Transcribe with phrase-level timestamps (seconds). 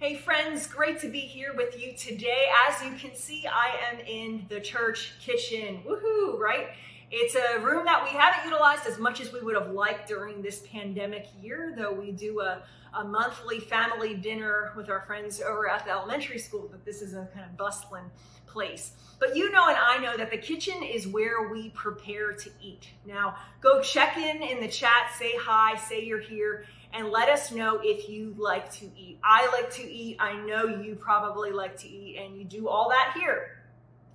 [0.00, 2.46] Hey, friends, great to be here with you today.
[2.66, 5.82] As you can see, I am in the church kitchen.
[5.86, 6.68] Woohoo, right?
[7.10, 10.40] It's a room that we haven't utilized as much as we would have liked during
[10.40, 12.62] this pandemic year, though we do a,
[12.94, 17.12] a monthly family dinner with our friends over at the elementary school, but this is
[17.12, 18.10] a kind of bustling
[18.46, 18.92] place.
[19.18, 22.88] But you know, and I know that the kitchen is where we prepare to eat.
[23.04, 27.52] Now, go check in in the chat, say hi, say you're here, and let us
[27.52, 29.18] know if you like to eat.
[29.22, 30.16] I like to eat.
[30.18, 33.58] I know you probably like to eat, and you do all that here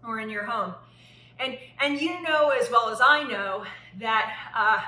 [0.06, 0.74] or in your home.
[1.40, 3.66] And and you know as well as I know
[4.00, 4.82] that uh,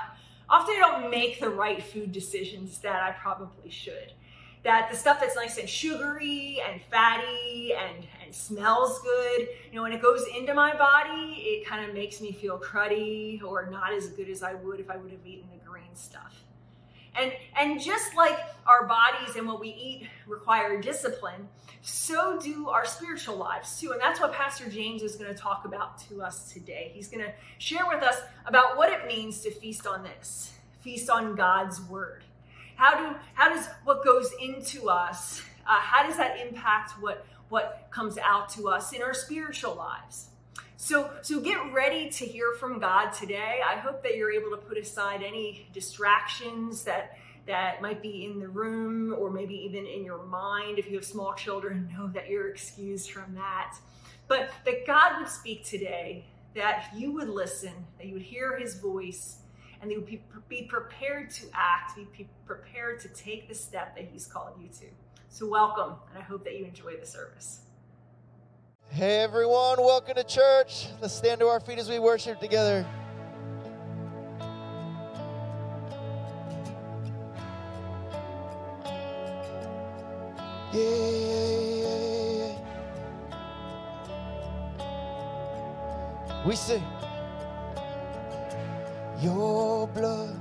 [0.48, 4.12] often I don't make the right food decisions that I probably should.
[4.64, 9.82] That the stuff that's nice and sugary and fatty and and smells good, you know,
[9.82, 13.92] when it goes into my body, it kind of makes me feel cruddy or not
[13.92, 16.44] as good as I would if I would have eaten the green stuff.
[17.18, 21.48] And, and just like our bodies and what we eat require discipline,
[21.82, 23.92] so do our spiritual lives too.
[23.92, 26.90] And that's what Pastor James is going to talk about to us today.
[26.94, 31.10] He's going to share with us about what it means to feast on this, feast
[31.10, 32.24] on God's word.
[32.76, 35.42] How do how does what goes into us?
[35.66, 40.27] Uh, how does that impact what what comes out to us in our spiritual lives?
[40.80, 43.58] So, so get ready to hear from God today.
[43.68, 48.38] I hope that you're able to put aside any distractions that that might be in
[48.38, 50.78] the room or maybe even in your mind.
[50.78, 53.74] If you have small children, know that you're excused from that.
[54.28, 58.76] But that God would speak today, that you would listen, that you would hear his
[58.76, 59.38] voice,
[59.82, 63.96] and that you would be, be prepared to act, be prepared to take the step
[63.96, 64.86] that he's called you to.
[65.28, 67.62] So, welcome, and I hope that you enjoy the service.
[68.90, 70.88] Hey everyone, welcome to church.
[71.00, 72.86] Let's stand to our feet as we worship together.
[80.72, 80.80] Yeah,
[86.46, 86.82] We sing
[89.20, 90.34] Your blood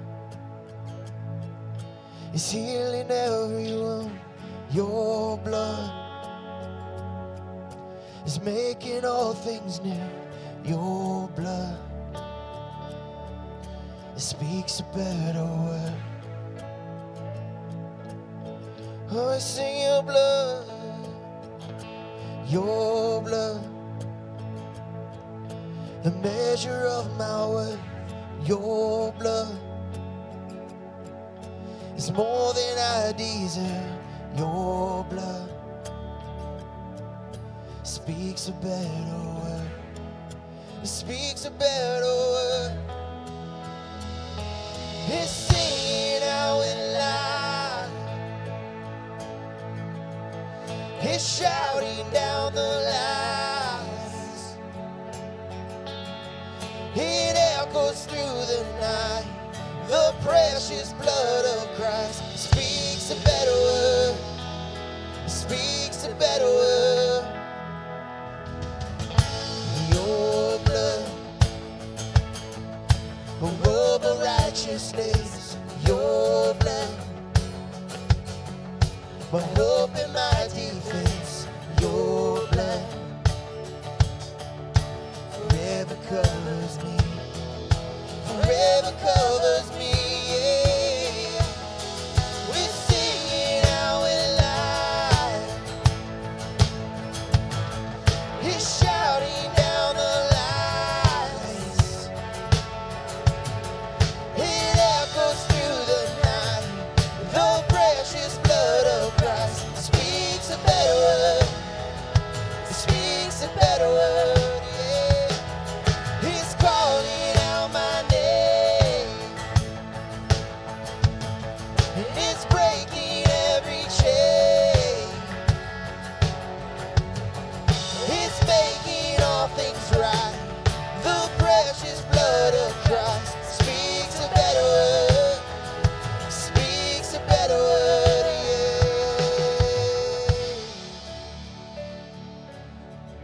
[2.34, 4.20] is healing everyone.
[4.72, 6.08] Your blood
[8.28, 10.10] is making all things new.
[10.66, 11.80] Your blood
[14.16, 15.94] it speaks a better word.
[19.12, 20.66] Oh, I sing your blood,
[22.48, 23.64] your blood,
[26.04, 27.80] the measure of my worth.
[28.44, 29.58] Your blood
[31.96, 34.00] is more than I deserve.
[34.36, 35.57] Your blood
[37.98, 39.70] speaks a better word.
[40.84, 42.78] It speaks a better word.
[45.08, 47.90] It's singing out in loud.
[51.02, 54.58] It's shouting down the lines.
[56.96, 59.26] It echoes through the night.
[59.88, 64.16] The precious blood of Christ speaks a better word.
[65.28, 66.67] Speaks a better word.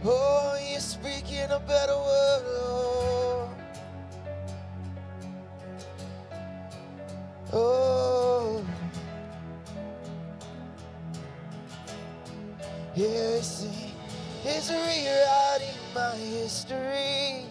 [0.06, 3.48] Oh, you're speaking a better word, Lord.
[7.54, 8.66] Oh,
[12.94, 13.66] yes,
[14.44, 17.46] it's rewriting my history.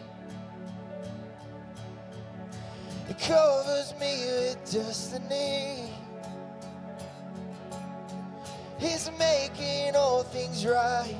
[3.10, 5.90] It covers me with destiny.
[8.78, 11.16] He's making all things right.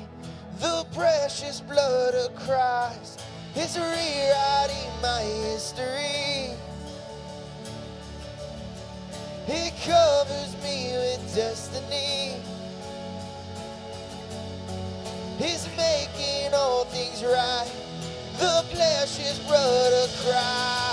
[0.60, 3.20] The precious blood of Christ
[3.56, 6.54] is rewriting my history.
[9.46, 12.36] It covers me with destiny.
[15.38, 17.70] It's making all things right.
[18.38, 20.83] The precious blood of Christ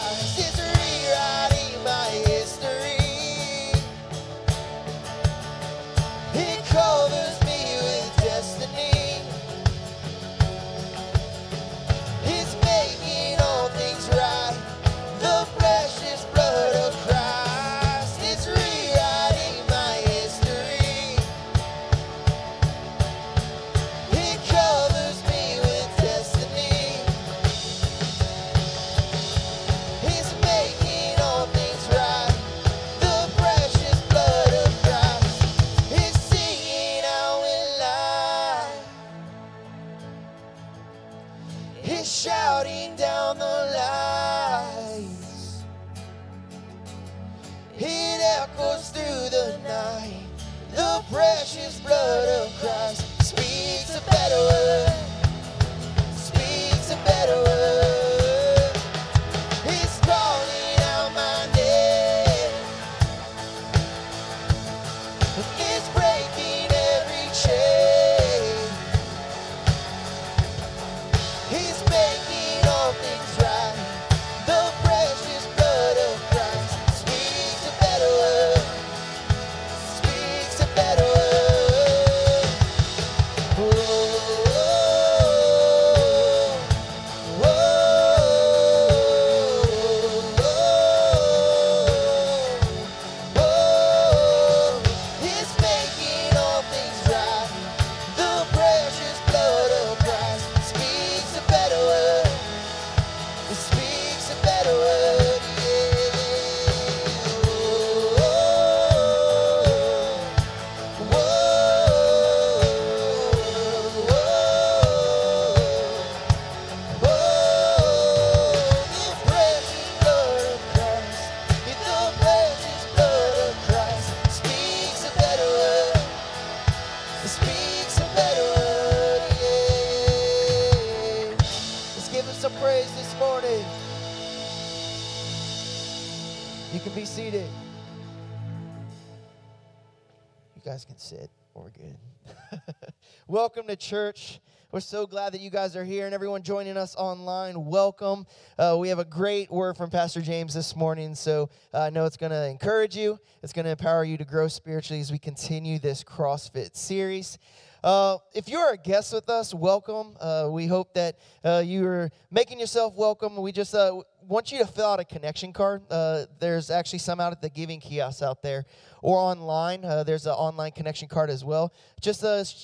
[143.61, 144.39] Welcome to church.
[144.71, 147.63] We're so glad that you guys are here and everyone joining us online.
[147.65, 148.25] Welcome.
[148.57, 152.05] Uh, we have a great word from Pastor James this morning, so uh, I know
[152.05, 153.19] it's going to encourage you.
[153.43, 157.37] It's going to empower you to grow spiritually as we continue this CrossFit series.
[157.83, 160.15] Uh, if you're a guest with us, welcome.
[160.19, 163.35] Uh, we hope that uh, you're making yourself welcome.
[163.35, 165.81] We just uh, want you to fill out a connection card.
[165.89, 168.65] Uh, there's actually some out at the giving kiosks out there
[169.01, 169.81] or online.
[170.05, 171.73] There's an online connection card as well.
[171.99, 172.21] Just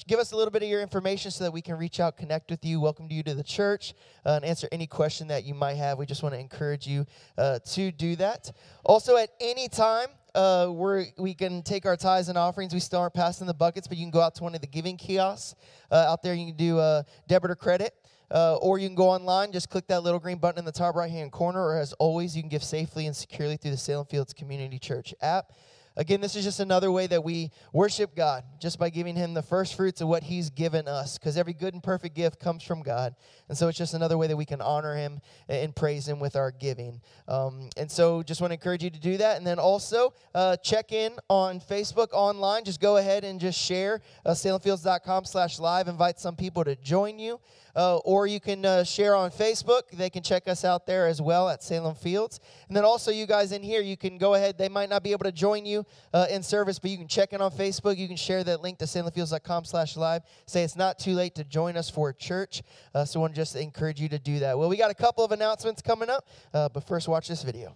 [0.07, 2.51] give us a little bit of your information so that we can reach out, connect
[2.51, 5.97] with you, welcome you to the church, and answer any question that you might have.
[5.97, 8.51] We just want to encourage you to do that.
[8.85, 12.74] Also, at any time, uh, we're, we can take our tithes and offerings.
[12.74, 14.68] We still aren't passing the buckets, but you can go out to one of the
[14.68, 15.56] giving kiosks
[15.92, 16.36] uh, out there.
[16.36, 17.94] You can do uh, debit or credit.
[18.29, 20.96] Uh, or you can go online, just click that little green button in the top
[20.96, 21.63] right hand corner.
[21.65, 25.15] Or as always, you can give safely and securely through the Salem Fields Community Church
[25.22, 25.53] app.
[25.98, 29.42] Again, this is just another way that we worship God, just by giving Him the
[29.42, 32.84] first fruits of what He's given us, because every good and perfect gift comes from
[32.84, 33.16] God.
[33.50, 36.36] And so it's just another way that we can honor Him and praise Him with
[36.36, 37.01] our giving.
[37.27, 39.38] Um, and so just want to encourage you to do that.
[39.38, 42.63] And then also uh, check in on Facebook online.
[42.63, 45.88] Just go ahead and just share uh, salemfields.com slash live.
[45.88, 47.39] Invite some people to join you.
[47.75, 49.84] Uh, or you can uh, share on Facebook.
[49.94, 52.39] They can check us out there as well at Salem Fields.
[52.68, 54.58] And then also, you guys in here, you can go ahead.
[54.58, 57.34] They might not be able to join you uh, in service, but you can check
[57.34, 57.98] in on Facebook.
[57.98, 60.24] You can share that link to salemfields.com slash live.
[60.46, 62.63] Say it's not too late to join us for church.
[62.94, 64.58] Uh, so I want to just encourage you to do that.
[64.58, 67.75] Well, we got a couple of announcements coming up, uh, but first, watch this video.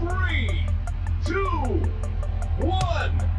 [0.00, 0.66] Three,
[1.24, 1.48] two,
[2.58, 3.29] one,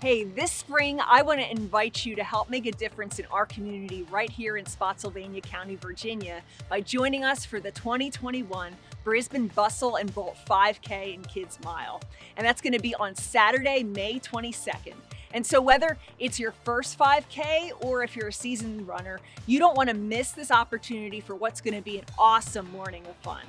[0.00, 3.44] Hey, this spring, I want to invite you to help make a difference in our
[3.44, 6.40] community right here in Spotsylvania County, Virginia,
[6.70, 12.00] by joining us for the 2021 Brisben Bustle and Bolt 5K and Kids Mile.
[12.38, 14.94] And that's going to be on Saturday, May 22nd.
[15.34, 19.76] And so, whether it's your first 5K or if you're a seasoned runner, you don't
[19.76, 23.44] want to miss this opportunity for what's going to be an awesome morning of fun.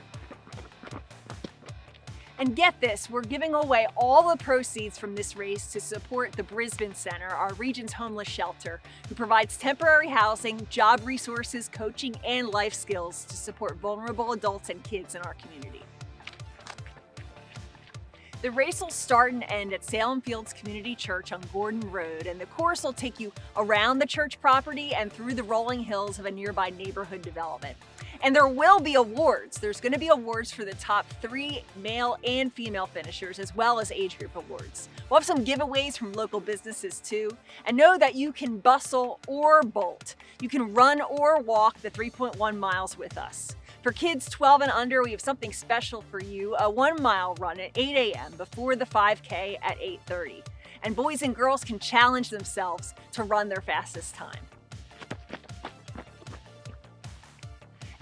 [2.41, 6.41] And get this, we're giving away all the proceeds from this race to support the
[6.41, 12.73] Brisben Center, our region's homeless shelter, who provides temporary housing, job resources, coaching, and life
[12.73, 15.83] skills to support vulnerable adults and kids in our community.
[18.41, 22.41] The race will start and end at Salem Fields Community Church on Gordon Road, and
[22.41, 26.25] the course will take you around the church property and through the rolling hills of
[26.25, 27.77] a nearby neighborhood development.
[28.23, 29.57] And there will be awards.
[29.57, 33.79] There's going to be awards for the top three male and female finishers, as well
[33.79, 34.89] as age group awards.
[35.09, 37.35] We'll have some giveaways from local businesses too.
[37.65, 40.15] And know that you can bustle or bolt.
[40.39, 43.55] You can run or walk the 3.1 miles with us.
[43.81, 47.59] For kids 12 and under, we have something special for you, a one mile run
[47.59, 48.33] at 8 a.m.
[48.37, 50.45] before the 5K at 8.30.
[50.83, 54.50] And boys and girls can challenge themselves to run their fastest time.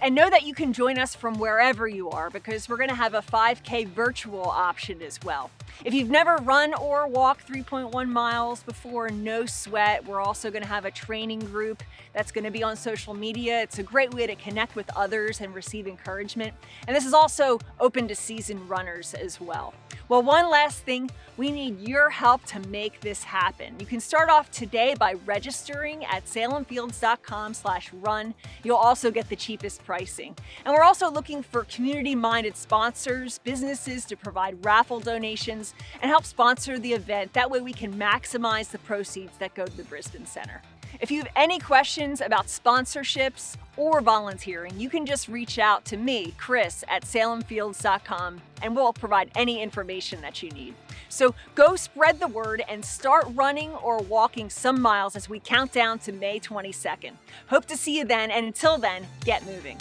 [0.01, 2.95] And know that you can join us from wherever you are because we're going to
[2.95, 5.51] have a 5K virtual option as well.
[5.83, 10.05] If you've never run or walked 3.1 miles before, no sweat.
[10.05, 13.61] We're also going to have a training group that's going to be on social media.
[13.61, 16.53] It's a great way to connect with others and receive encouragement.
[16.87, 19.73] And this is also open to seasoned runners as well.
[20.09, 23.75] Well, one last thing, we need your help to make this happen.
[23.79, 28.33] You can start off today by registering at salemfields.com slash run.
[28.63, 30.35] You'll also get the cheapest pricing.
[30.65, 36.77] And we're also looking for community-minded sponsors, businesses to provide raffle donations and help sponsor
[36.77, 37.33] the event.
[37.33, 40.61] That way we can maximize the proceeds that go to the Brisben Center.
[40.99, 45.95] If you have any questions about sponsorships or volunteering, you can just reach out to
[45.95, 50.73] me, Chris, at salemfields.com, and we'll provide any information that you need.
[51.07, 55.71] So go spread the word and start running or walking some miles as we count
[55.71, 57.13] down to May 22nd.
[57.47, 59.77] Hope to see you then, and until then, get moving.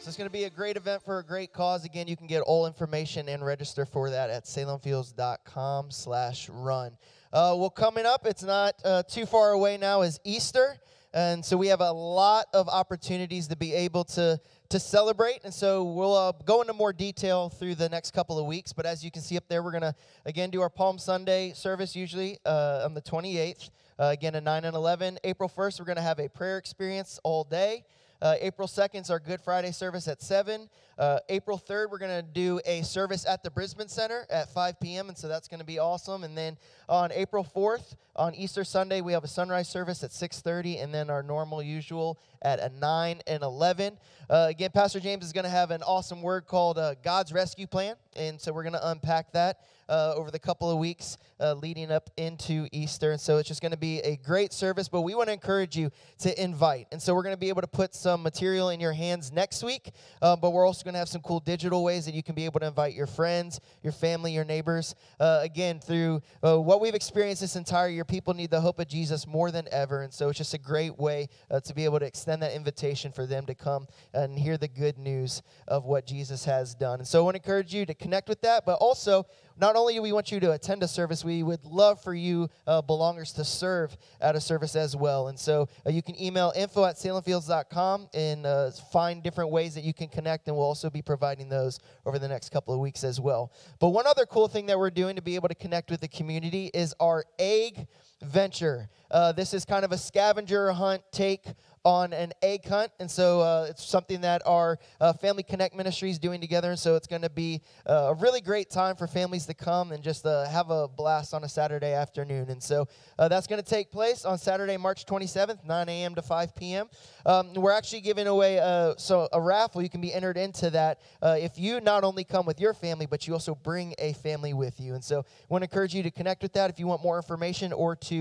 [0.00, 1.86] So it's going to be a great event for a great cause.
[1.86, 6.98] Again, you can get all information and register for that at salemfields.com slash run.
[7.32, 10.76] Uh, well, coming up, it's not uh, too far away now, is Easter.
[11.14, 15.40] And so we have a lot of opportunities to be able to, to celebrate.
[15.42, 18.74] And so we'll uh, go into more detail through the next couple of weeks.
[18.74, 19.94] But as you can see up there, we're going to,
[20.26, 23.70] again, do our Palm Sunday service usually uh, on the 28th.
[23.98, 25.18] Uh, again, at 9 and 11.
[25.24, 27.82] April 1st, we're going to have a prayer experience all day.
[28.20, 30.68] Uh, April 2nd is our Good Friday service at 7.
[31.02, 34.78] Uh, April 3rd, we're going to do a service at the Brisben Center at 5
[34.78, 36.22] p.m., and so that's going to be awesome.
[36.22, 36.56] And then
[36.88, 41.10] on April 4th, on Easter Sunday, we have a sunrise service at 6.30, and then
[41.10, 43.98] our normal usual at a 9 and 11.
[44.30, 47.66] Uh, again, Pastor James is going to have an awesome word called uh, God's Rescue
[47.66, 51.52] Plan, and so we're going to unpack that uh, over the couple of weeks uh,
[51.54, 53.12] leading up into Easter.
[53.12, 55.76] And so it's just going to be a great service, but we want to encourage
[55.76, 55.90] you
[56.20, 56.86] to invite.
[56.92, 59.62] And so we're going to be able to put some material in your hands next
[59.62, 59.90] week,
[60.22, 62.44] uh, but we're also going to have some cool digital ways that you can be
[62.44, 64.94] able to invite your friends, your family, your neighbors.
[65.18, 68.88] Uh, again, through uh, what we've experienced this entire year, people need the hope of
[68.88, 70.02] Jesus more than ever.
[70.02, 73.12] And so it's just a great way uh, to be able to extend that invitation
[73.12, 77.00] for them to come and hear the good news of what Jesus has done.
[77.00, 79.26] And so I want to encourage you to connect with that, but also
[79.58, 82.48] not only do we want you to attend a service, we would love for you
[82.66, 85.28] uh, belongers to serve at a service as well.
[85.28, 89.84] And so uh, you can email info at salemfields.com and uh, find different ways that
[89.84, 93.04] you can connect, and we'll also be providing those over the next couple of weeks
[93.04, 93.52] as well.
[93.78, 96.08] But one other cool thing that we're doing to be able to connect with the
[96.08, 97.86] community is our egg
[98.22, 98.88] venture.
[99.10, 101.46] Uh, this is kind of a scavenger hunt take
[101.84, 102.92] on an egg hunt.
[103.00, 106.70] And so uh, it's something that our uh, Family Connect ministry is doing together.
[106.70, 109.90] And so it's going to be uh, a really great time for families to come
[109.92, 112.50] and just uh, have a blast on a Saturday afternoon.
[112.50, 112.86] And so
[113.18, 116.14] uh, that's going to take place on Saturday, March 27th, 9 a.m.
[116.14, 116.88] to 5 p.m.
[117.26, 118.56] Um, we're actually giving away
[118.98, 119.82] so a raffle.
[119.82, 123.26] You can be entered into that if you not only come with your family, but
[123.26, 124.94] you also bring a family with you.
[124.94, 127.16] And so I want to encourage you to connect with that if you want more
[127.16, 128.11] information or to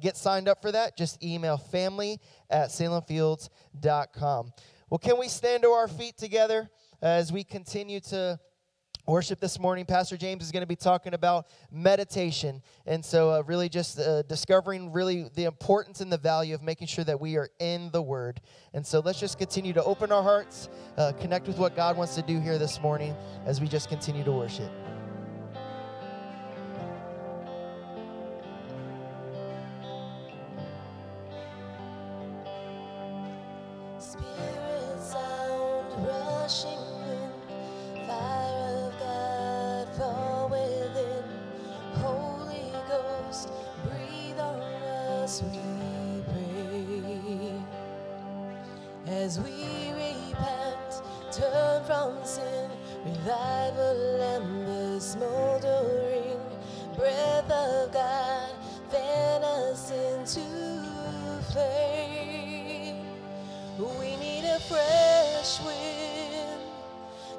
[0.00, 0.96] get signed up for that.
[0.96, 2.20] Just email family
[2.50, 4.52] at salemfields.com.
[4.90, 6.70] Well, can we stand to our feet together
[7.02, 8.38] as we continue to
[9.06, 13.42] worship this morning pastor james is going to be talking about meditation and so uh,
[13.46, 17.36] really just uh, discovering really the importance and the value of making sure that we
[17.36, 18.40] are in the word
[18.72, 22.14] and so let's just continue to open our hearts uh, connect with what god wants
[22.14, 24.70] to do here this morning as we just continue to worship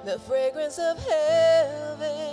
[0.06, 2.25] the fragrance of heaven.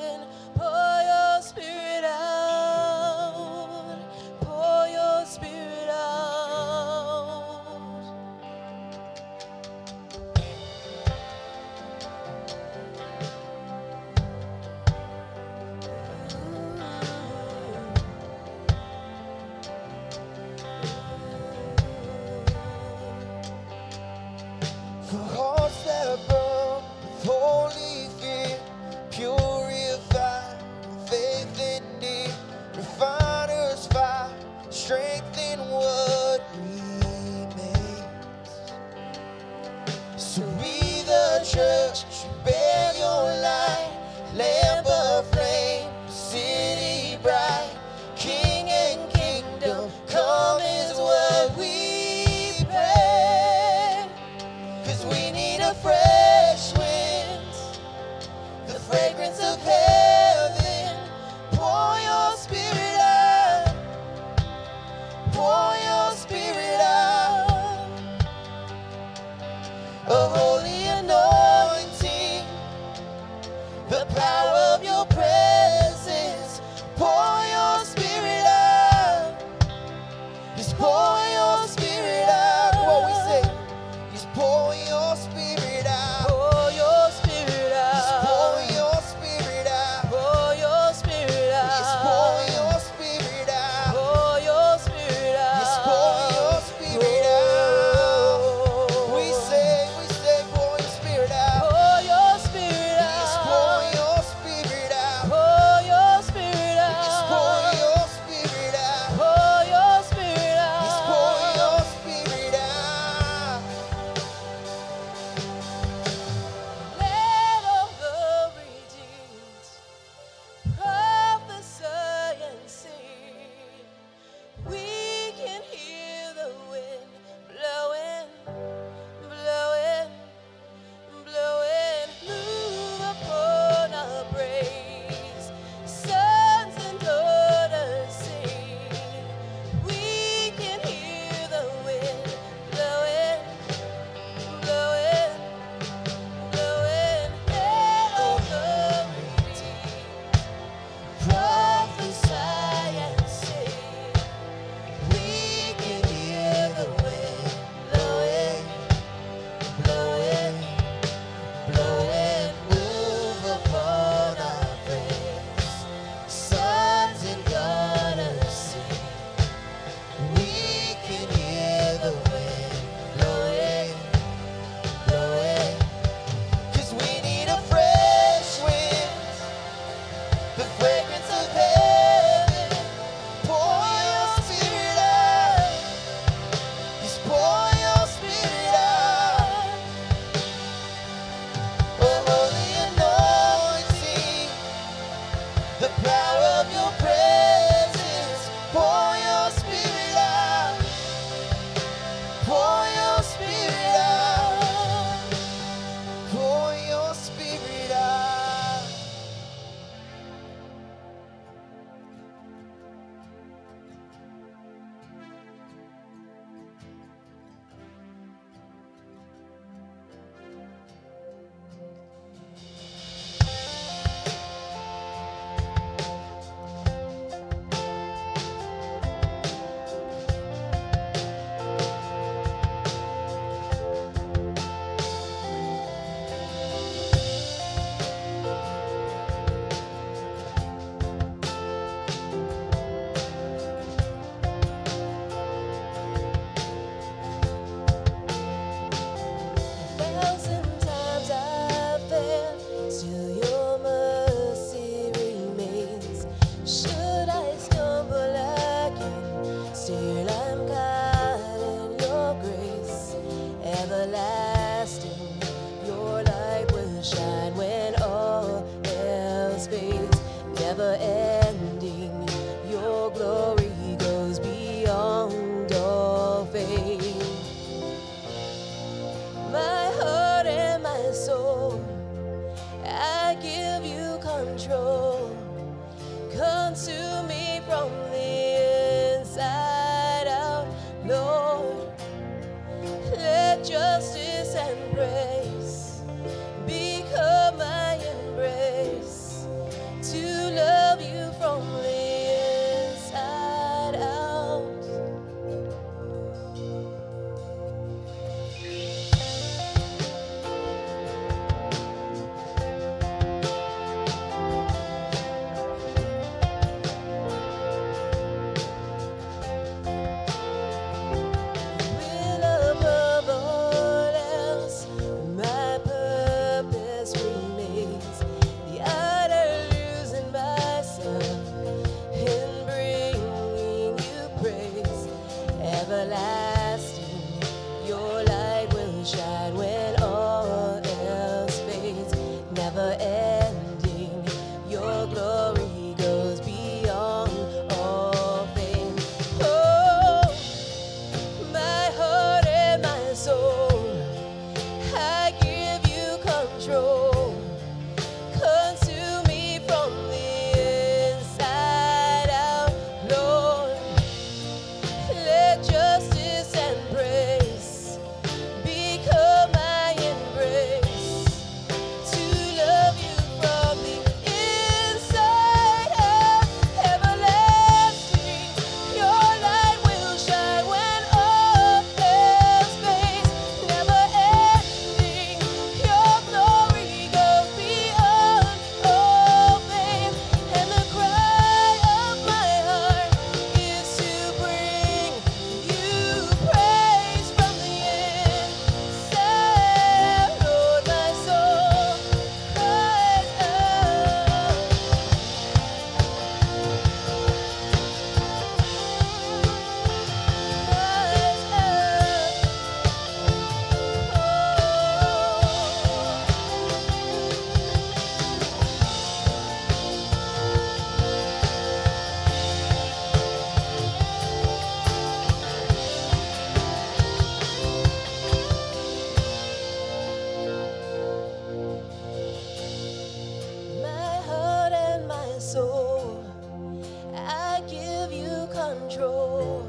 [439.02, 439.66] Control.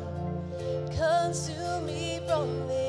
[0.96, 2.83] Consume me from the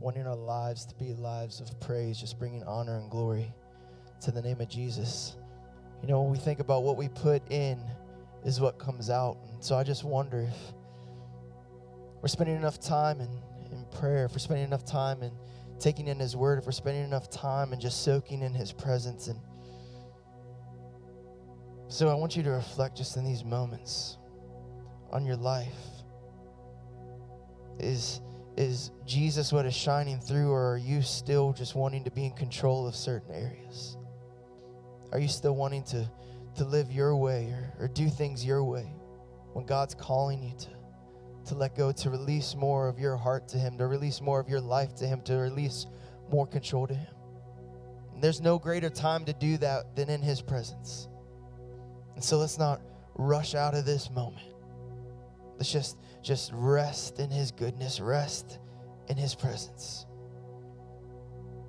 [0.00, 3.52] wanting our lives to be lives of praise, just bringing honor and glory
[4.22, 5.36] to the name of Jesus.
[6.02, 7.78] You know, when we think about what we put in
[8.44, 9.36] is what comes out.
[9.52, 10.56] And so I just wonder if
[12.22, 13.28] we're spending enough time in,
[13.70, 15.32] in prayer, if we're spending enough time in
[15.78, 19.28] taking in His Word, if we're spending enough time and just soaking in His presence.
[19.28, 19.38] And
[21.88, 24.16] so I want you to reflect just in these moments
[25.12, 25.68] on your life.
[27.78, 28.20] Is
[28.56, 32.32] is Jesus what is shining through, or are you still just wanting to be in
[32.32, 33.96] control of certain areas?
[35.12, 36.08] Are you still wanting to,
[36.56, 38.92] to live your way or, or do things your way
[39.52, 40.68] when God's calling you to,
[41.50, 44.48] to let go, to release more of your heart to Him, to release more of
[44.48, 45.86] your life to Him, to release
[46.30, 47.14] more control to Him?
[48.14, 51.08] And there's no greater time to do that than in His presence.
[52.14, 52.82] And so let's not
[53.14, 54.49] rush out of this moment.
[55.60, 58.58] Let's just just rest in his goodness, rest
[59.08, 60.06] in his presence.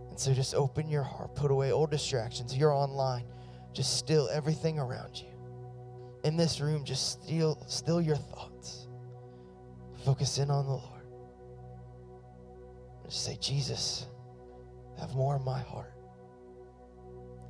[0.10, 2.56] And so just open your heart, put away old distractions.
[2.56, 3.25] You're online,
[3.73, 5.27] just still everything around you.
[6.23, 8.88] In this room, just still still your thoughts.
[10.06, 11.04] Focus in on the Lord.
[13.04, 14.08] Just say, Jesus,
[15.01, 15.93] have more of my heart.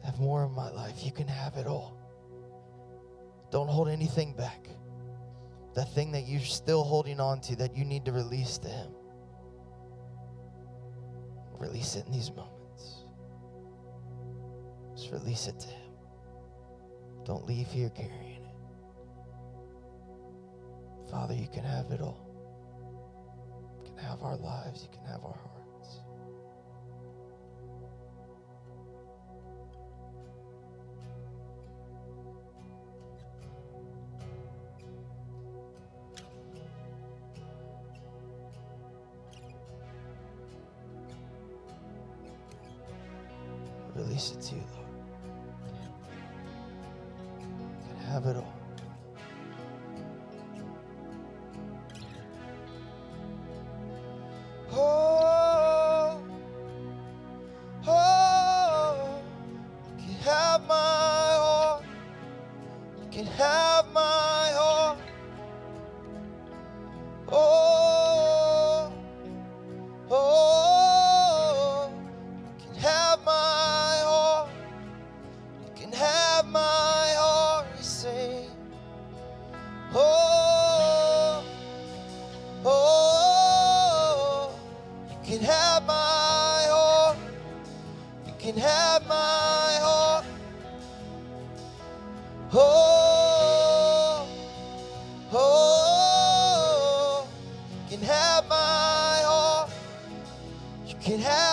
[0.04, 1.06] Have more of my life.
[1.06, 1.95] You can have it all.
[3.51, 4.67] Don't hold anything back.
[5.74, 8.92] That thing that you're still holding on to that you need to release to Him.
[11.60, 13.06] Release it in these moments.
[14.96, 15.92] Just release it to Him.
[17.24, 18.56] Don't leave here carrying it.
[21.10, 22.28] Father, you can have it all.
[23.86, 25.51] You can have our lives, you can have our hearts.
[44.22, 44.88] Release it to you, Lord.
[47.40, 48.61] You can have it all.
[101.12, 101.51] Can have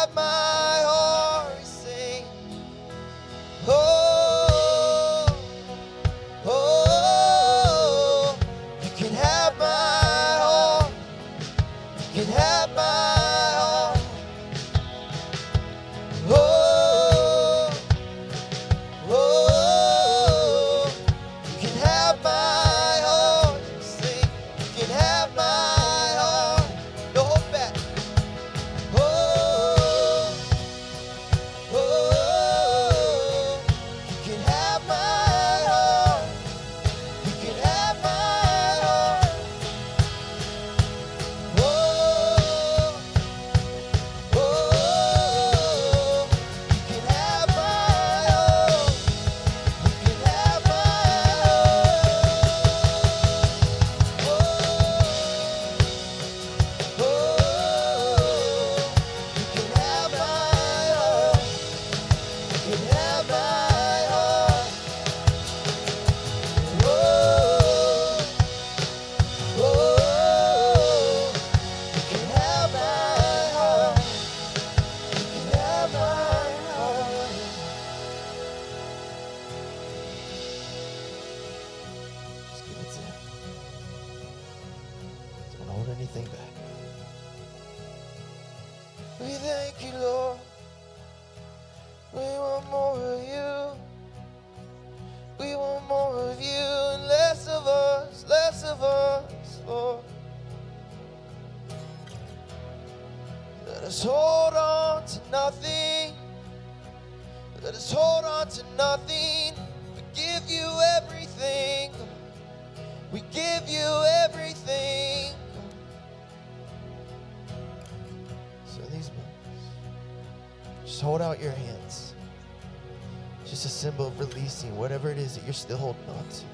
[124.67, 126.45] whatever it is that you're still holding on to.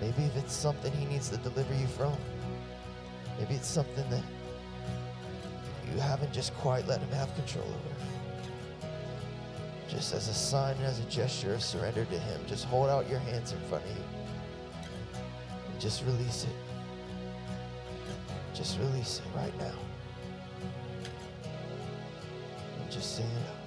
[0.00, 2.16] Maybe if it's something he needs to deliver you from.
[3.38, 4.22] Maybe it's something that
[5.92, 7.94] you haven't just quite let him have control over.
[9.88, 13.08] Just as a sign and as a gesture of surrender to him, just hold out
[13.08, 14.04] your hands in front of you.
[15.70, 16.56] And just release it.
[18.54, 19.74] Just release it right now.
[22.80, 23.63] And just sing it out.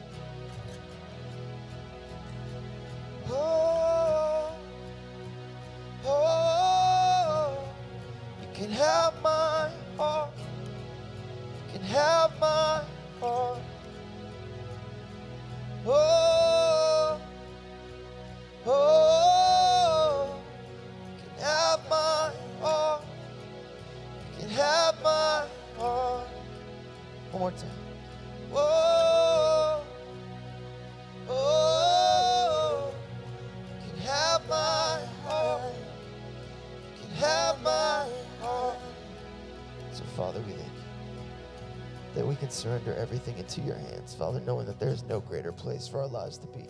[43.07, 46.37] Everything into your hands, Father, knowing that there is no greater place for our lives
[46.37, 46.65] to be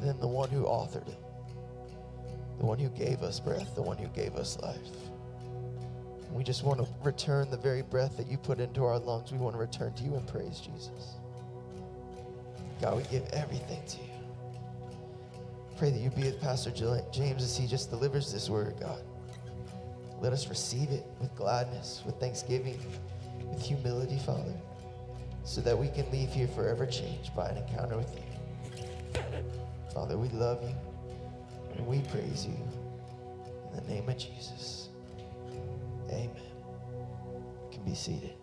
[0.00, 1.18] than the one who authored it,
[2.60, 4.78] the one who gave us breath, the one who gave us life.
[6.32, 9.32] We just want to return the very breath that you put into our lungs.
[9.32, 11.16] We want to return to you and praise, Jesus.
[12.80, 14.04] God, we give everything to you.
[15.76, 19.02] Pray that you be with Pastor James as he just delivers this word, God.
[20.20, 22.78] Let us receive it with gladness, with thanksgiving,
[23.50, 24.54] with humility, Father,
[25.50, 29.20] so that we can leave here forever changed by an encounter with you.
[29.92, 30.72] Father, we love you
[31.76, 32.54] and we praise you
[33.68, 34.90] in the name of Jesus.
[36.08, 36.30] Amen.
[37.64, 38.34] You can be seated.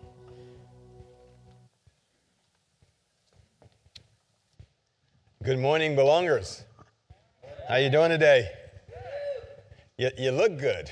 [5.42, 6.62] Good morning, belongers.
[7.70, 8.50] How you doing today?
[9.96, 10.90] You, you look good.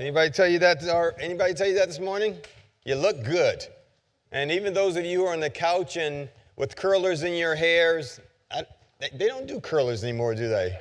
[0.00, 0.82] Anybody tell you that?
[0.88, 2.36] Or anybody tell you that this morning?
[2.84, 3.64] You look good.
[4.32, 7.54] And even those of you who are on the couch and with curlers in your
[7.54, 8.62] hairs, I,
[9.00, 10.78] they don't do curlers anymore, do they?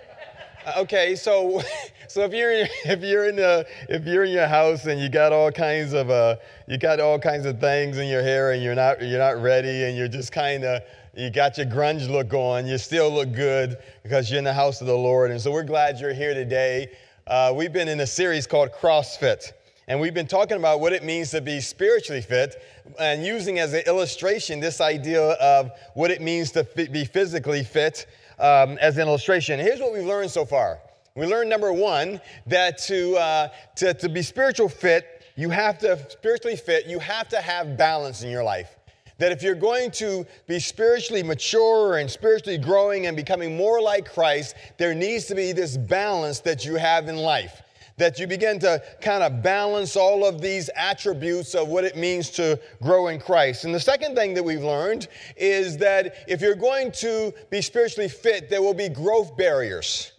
[0.66, 1.62] Uh, okay, so
[2.08, 5.10] so if you're in, if you're in the if you're in your house and you
[5.10, 6.36] got all kinds of uh
[6.68, 9.86] you got all kinds of things in your hair and you're not you're not ready
[9.86, 10.82] and you're just kind of
[11.16, 14.80] you got your grunge look on, you still look good because you're in the house
[14.80, 15.32] of the Lord.
[15.32, 16.92] And so we're glad you're here today.
[17.26, 19.52] Uh, we've been in a series called CrossFit.
[19.90, 22.62] And we've been talking about what it means to be spiritually fit
[23.00, 28.06] and using as an illustration this idea of what it means to be physically fit
[28.38, 29.60] um, as an illustration.
[29.60, 30.78] Here's what we've learned so far.
[31.16, 33.48] We learned number one that to, uh,
[33.78, 38.22] to, to be spiritual fit, you have to spiritually fit, you have to have balance
[38.22, 38.78] in your life.
[39.18, 44.14] That if you're going to be spiritually mature and spiritually growing and becoming more like
[44.14, 47.64] Christ, there needs to be this balance that you have in life
[48.00, 52.30] that you begin to kind of balance all of these attributes of what it means
[52.32, 53.66] to grow in Christ.
[53.66, 55.08] And the second thing that we've learned
[55.38, 60.14] is that if you're going to be spiritually fit, there will be growth barriers.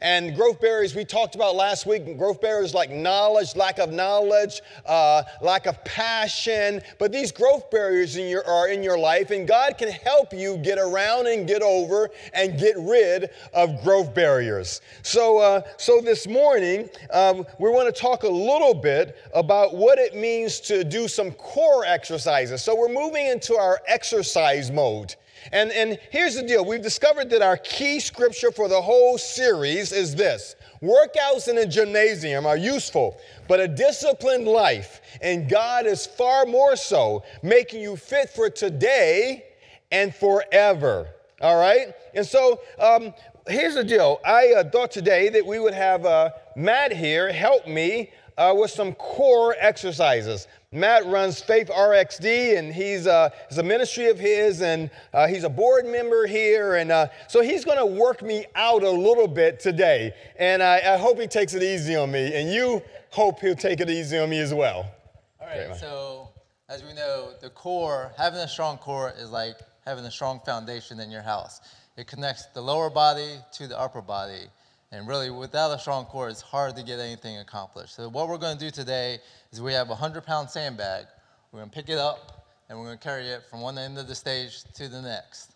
[0.00, 4.62] And growth barriers we talked about last week, growth barriers like knowledge, lack of knowledge,
[4.86, 6.80] uh, lack of passion.
[6.98, 10.56] But these growth barriers in your, are in your life, and God can help you
[10.58, 14.82] get around and get over and get rid of growth barriers.
[15.02, 19.98] So, uh, so this morning, um, we want to talk a little bit about what
[19.98, 22.62] it means to do some core exercises.
[22.62, 25.16] So we're moving into our exercise mode.
[25.52, 29.92] And, and here's the deal we've discovered that our key scripture for the whole series
[29.92, 36.06] is this workouts in a gymnasium are useful, but a disciplined life and God is
[36.06, 39.44] far more so, making you fit for today
[39.90, 41.08] and forever.
[41.40, 41.94] All right?
[42.14, 43.14] And so, um,
[43.46, 44.20] here's the deal.
[44.24, 48.70] I uh, thought today that we would have uh, Matt here help me uh, with
[48.70, 50.46] some core exercises.
[50.70, 55.44] Matt runs Faith RXD, and he's uh, it's a ministry of his, and uh, he's
[55.44, 59.28] a board member here, and uh, so he's going to work me out a little
[59.28, 63.40] bit today, and I, I, hope he takes it easy on me, and you hope
[63.40, 64.92] he'll take it easy on me as well.
[65.40, 65.74] All right.
[65.74, 66.28] so
[66.68, 71.00] as we know, the core, having a strong core, is like having a strong foundation
[71.00, 71.62] in your house.
[71.96, 74.48] It connects the lower body to the upper body.
[74.90, 77.94] And really, without a strong core, it's hard to get anything accomplished.
[77.94, 79.18] So, what we're going to do today
[79.52, 81.04] is we have a 100 pound sandbag.
[81.52, 83.98] We're going to pick it up and we're going to carry it from one end
[83.98, 85.52] of the stage to the next.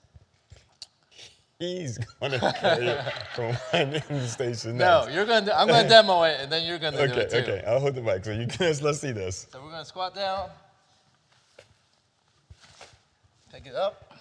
[1.58, 5.08] He's going to carry it from one end of the stage to the next.
[5.08, 7.14] No, you're going to, I'm going to demo it and then you're going to okay,
[7.14, 7.36] do it too.
[7.38, 8.24] Okay, I'll hold the mic.
[8.24, 9.46] So, you guys, let's see this.
[9.50, 10.50] So, we're going to squat down,
[13.50, 14.11] pick it up.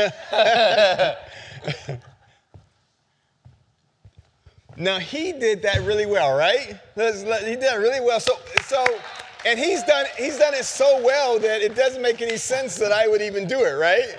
[4.77, 6.79] now he did that really well, right?
[6.95, 8.19] He did that really well.
[8.19, 8.33] So,
[8.63, 8.83] so,
[9.45, 12.91] and he's done he's done it so well that it doesn't make any sense that
[12.91, 14.17] I would even do it, right?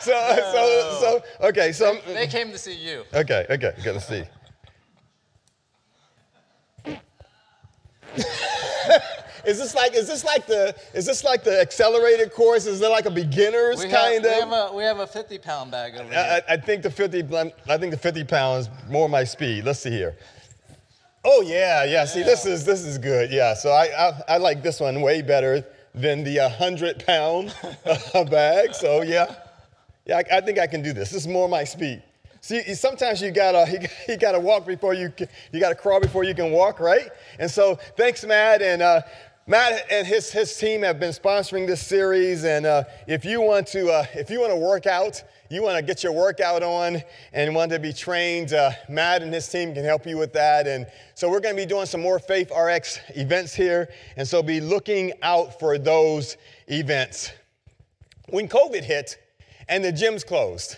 [0.00, 0.36] So, no.
[0.52, 1.70] so, so, okay.
[1.72, 3.04] So they, they came to see you.
[3.14, 3.92] Okay, okay, okay.
[3.92, 4.24] Let's see.
[9.46, 12.66] Is this like is this like the is this like the accelerated course?
[12.66, 14.48] Is it like a beginner's we kind have, of?
[14.48, 16.42] We have, a, we have a 50 pound bag over here.
[16.48, 17.22] I, I think the 50
[17.68, 19.64] I think the 50 pounds more my speed.
[19.64, 20.16] Let's see here.
[21.24, 22.04] Oh yeah, yeah.
[22.06, 23.30] See, this is this is good.
[23.30, 23.54] Yeah.
[23.54, 27.54] So I I, I like this one way better than the 100 pound
[28.30, 28.74] bag.
[28.74, 29.32] So yeah,
[30.06, 30.18] yeah.
[30.18, 31.10] I, I think I can do this.
[31.10, 32.02] This is more my speed.
[32.46, 36.22] See, sometimes you gotta you, you, gotta walk before you can, you gotta crawl before
[36.22, 37.10] you can walk, right?
[37.40, 39.02] And so thanks, Matt, and uh,
[39.48, 43.68] Matt and his, his team have been sponsoring this series, and uh, if you want
[43.68, 47.00] to uh, if you want to work out, you want to get your workout on,
[47.32, 50.66] and want to be trained, uh, Matt and his team can help you with that.
[50.66, 50.84] And
[51.14, 54.60] so we're going to be doing some more Faith RX events here, and so be
[54.60, 56.36] looking out for those
[56.66, 57.30] events.
[58.30, 59.16] When COVID hit,
[59.68, 60.76] and the gyms closed,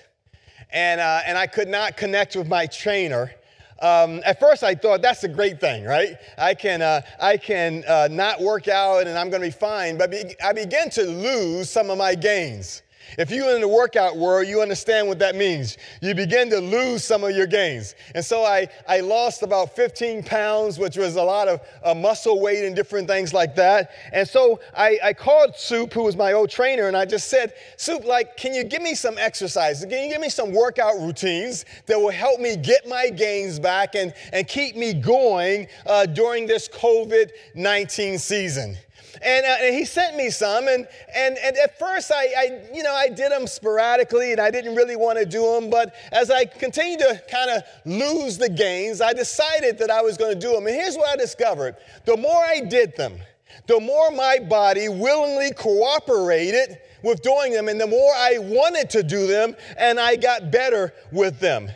[0.68, 3.32] and uh, and I could not connect with my trainer.
[3.80, 6.16] Um, at first, I thought that's a great thing, right?
[6.36, 9.96] I can, uh, I can uh, not work out and I'm going to be fine.
[9.96, 10.12] But
[10.42, 12.82] I began to lose some of my gains.
[13.16, 15.78] If you're in the workout world, you understand what that means.
[16.02, 17.94] You begin to lose some of your gains.
[18.14, 22.40] And so I, I lost about 15 pounds, which was a lot of uh, muscle
[22.40, 23.92] weight and different things like that.
[24.12, 27.54] And so I, I called Soup, who was my old trainer, and I just said,
[27.76, 29.84] Soup, like, can you give me some exercises?
[29.84, 33.94] Can you give me some workout routines that will help me get my gains back
[33.94, 38.76] and, and keep me going uh, during this COVID 19 season?
[39.22, 42.82] And, uh, and, he sent me some and, and, and at first I, I, you
[42.82, 46.30] know i did them sporadically and i didn't really want to do them but as
[46.30, 50.38] i continued to kind of lose the gains i decided that i was going to
[50.38, 51.76] do them and here's what i discovered.
[52.04, 53.18] The more i did them
[53.66, 59.02] the more my body willingly cooperated with doing them and the more i wanted to
[59.02, 61.70] do them and i got better with them.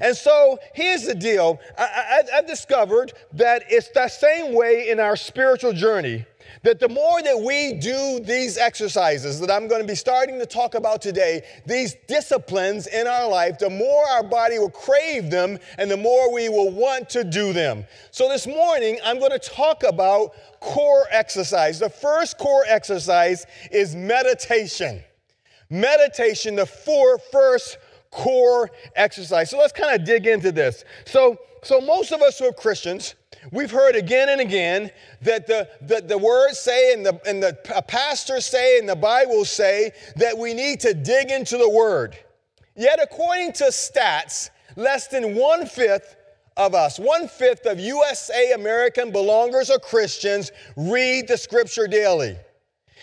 [0.00, 1.60] And so here's the deal.
[1.78, 6.26] I, I, I've discovered that it's that same way in our spiritual journey
[6.62, 10.46] that the more that we do these exercises that I'm going to be starting to
[10.46, 15.58] talk about today, these disciplines in our life, the more our body will crave them
[15.78, 17.84] and the more we will want to do them.
[18.10, 21.78] So this morning, I'm going to talk about core exercise.
[21.78, 25.02] The first core exercise is meditation.
[25.70, 27.78] Meditation, the four first
[28.10, 29.50] core exercise.
[29.50, 30.84] So let's kind of dig into this.
[31.04, 33.14] So, so most of us who are Christians,
[33.52, 34.90] We've heard again and again
[35.22, 37.54] that the, the, the words say and the, and the
[37.86, 42.16] pastors say and the Bible say that we need to dig into the word.
[42.74, 46.16] Yet, according to stats, less than one fifth
[46.56, 52.36] of us, one fifth of USA American belongers or Christians read the scripture daily.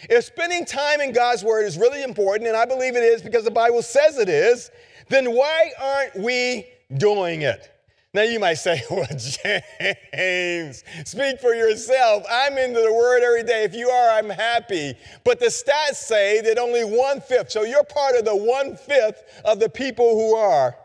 [0.10, 3.46] If spending time in God's word is really important, and I believe it is because
[3.46, 4.70] the Bible says it is,
[5.10, 6.68] then why aren't we
[6.98, 7.73] doing it?
[8.14, 12.24] Now you might say, well, James, speak for yourself.
[12.30, 13.64] I'm into the word every day.
[13.64, 14.94] If you are, I'm happy.
[15.24, 19.42] But the stats say that only one fifth, so you're part of the one fifth
[19.44, 20.76] of the people who are.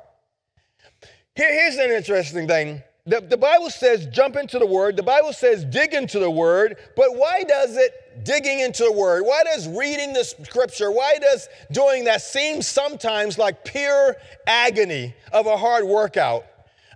[1.37, 2.83] Here, here's an interesting thing.
[3.05, 6.77] The, the Bible says jump into the word, the Bible says dig into the word,
[6.95, 9.23] but why does it digging into the word?
[9.25, 14.17] Why does reading the scripture, why does doing that seem sometimes like pure
[14.47, 16.45] agony of a hard workout?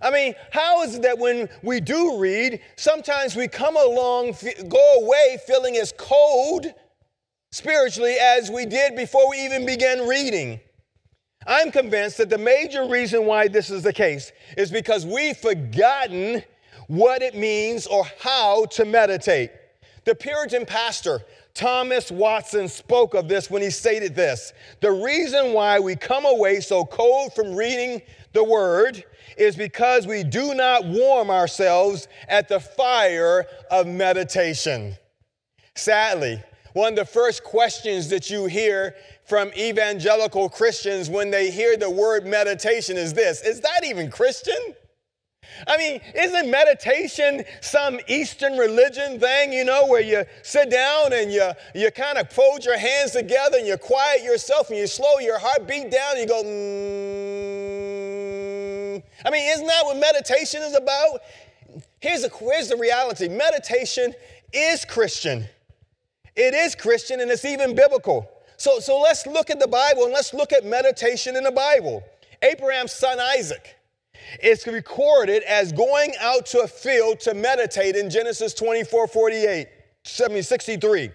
[0.03, 4.35] I mean, how is it that when we do read, sometimes we come along,
[4.67, 6.65] go away feeling as cold
[7.51, 10.59] spiritually as we did before we even began reading?
[11.47, 16.43] I'm convinced that the major reason why this is the case is because we've forgotten
[16.87, 19.51] what it means or how to meditate.
[20.05, 21.21] The Puritan pastor,
[21.53, 24.51] Thomas Watson, spoke of this when he stated this
[24.81, 28.01] The reason why we come away so cold from reading
[28.33, 29.03] the word
[29.37, 34.95] is because we do not warm ourselves at the fire of meditation.
[35.75, 36.41] Sadly,
[36.73, 41.89] one of the first questions that you hear from evangelical Christians when they hear the
[41.89, 44.75] word meditation is this Is that even Christian?
[45.67, 51.31] I mean, isn't meditation some Eastern religion thing, you know, where you sit down and
[51.31, 55.19] you, you kind of fold your hands together and you quiet yourself and you slow
[55.19, 57.43] your heartbeat down and you go, mm.
[59.25, 61.21] I mean, isn't that what meditation is about?
[61.99, 64.13] Here's the, here's the reality meditation
[64.51, 65.45] is Christian.
[66.35, 68.29] It is Christian and it's even biblical.
[68.57, 72.03] So, so let's look at the Bible and let's look at meditation in the Bible.
[72.41, 73.75] Abraham's son Isaac
[74.41, 79.67] it's recorded as going out to a field to meditate in Genesis 24 48,
[80.03, 81.11] 63.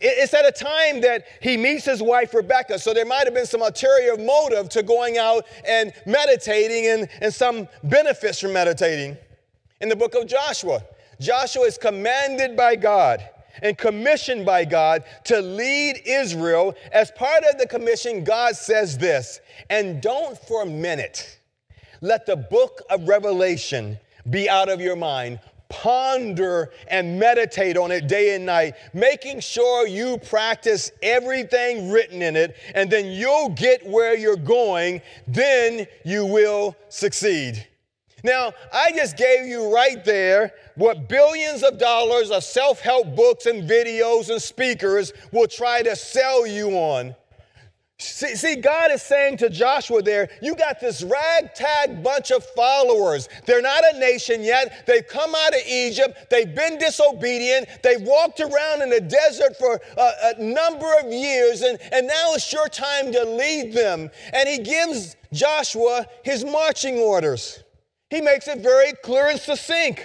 [0.00, 3.46] It's at a time that he meets his wife Rebecca, so there might have been
[3.46, 9.16] some ulterior motive to going out and meditating and, and some benefits from meditating.
[9.80, 10.82] In the book of Joshua,
[11.20, 13.20] Joshua is commanded by God
[13.62, 16.74] and commissioned by God to lead Israel.
[16.92, 21.39] As part of the commission, God says this, and don't for a minute
[22.00, 23.98] let the book of Revelation
[24.28, 25.40] be out of your mind.
[25.68, 32.34] Ponder and meditate on it day and night, making sure you practice everything written in
[32.34, 35.00] it, and then you'll get where you're going.
[35.28, 37.66] Then you will succeed.
[38.24, 43.46] Now, I just gave you right there what billions of dollars of self help books
[43.46, 47.14] and videos and speakers will try to sell you on.
[48.00, 53.28] See, see, God is saying to Joshua there, you got this ragtag bunch of followers.
[53.44, 54.86] They're not a nation yet.
[54.86, 56.30] They've come out of Egypt.
[56.30, 57.68] They've been disobedient.
[57.82, 62.32] They've walked around in the desert for a, a number of years, and, and now
[62.32, 64.08] it's your time to lead them.
[64.32, 67.62] And he gives Joshua his marching orders.
[68.08, 70.00] He makes it very clear and succinct.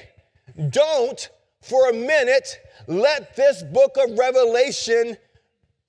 [0.69, 1.29] Don't
[1.61, 5.17] for a minute let this book of Revelation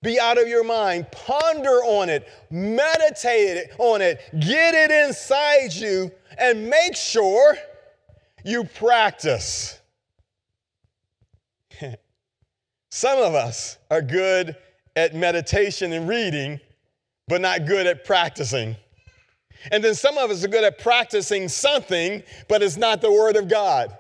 [0.03, 1.11] be out of your mind.
[1.11, 7.57] Ponder on it, meditate on it, get it inside you, and make sure
[8.45, 9.81] you practice.
[12.91, 14.57] Some of us are good
[14.95, 16.61] at meditation and reading,
[17.29, 18.77] but not good at practicing.
[19.71, 23.37] And then some of us are good at practicing something, but it's not the Word
[23.37, 23.97] of God.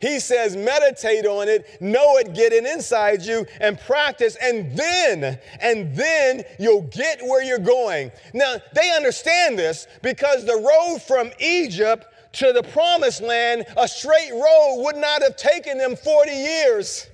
[0.00, 5.38] He says, meditate on it, know it, get it inside you, and practice, and then,
[5.60, 8.12] and then you'll get where you're going.
[8.34, 14.32] Now, they understand this because the road from Egypt to the promised land, a straight
[14.32, 17.08] road would not have taken them 40 years.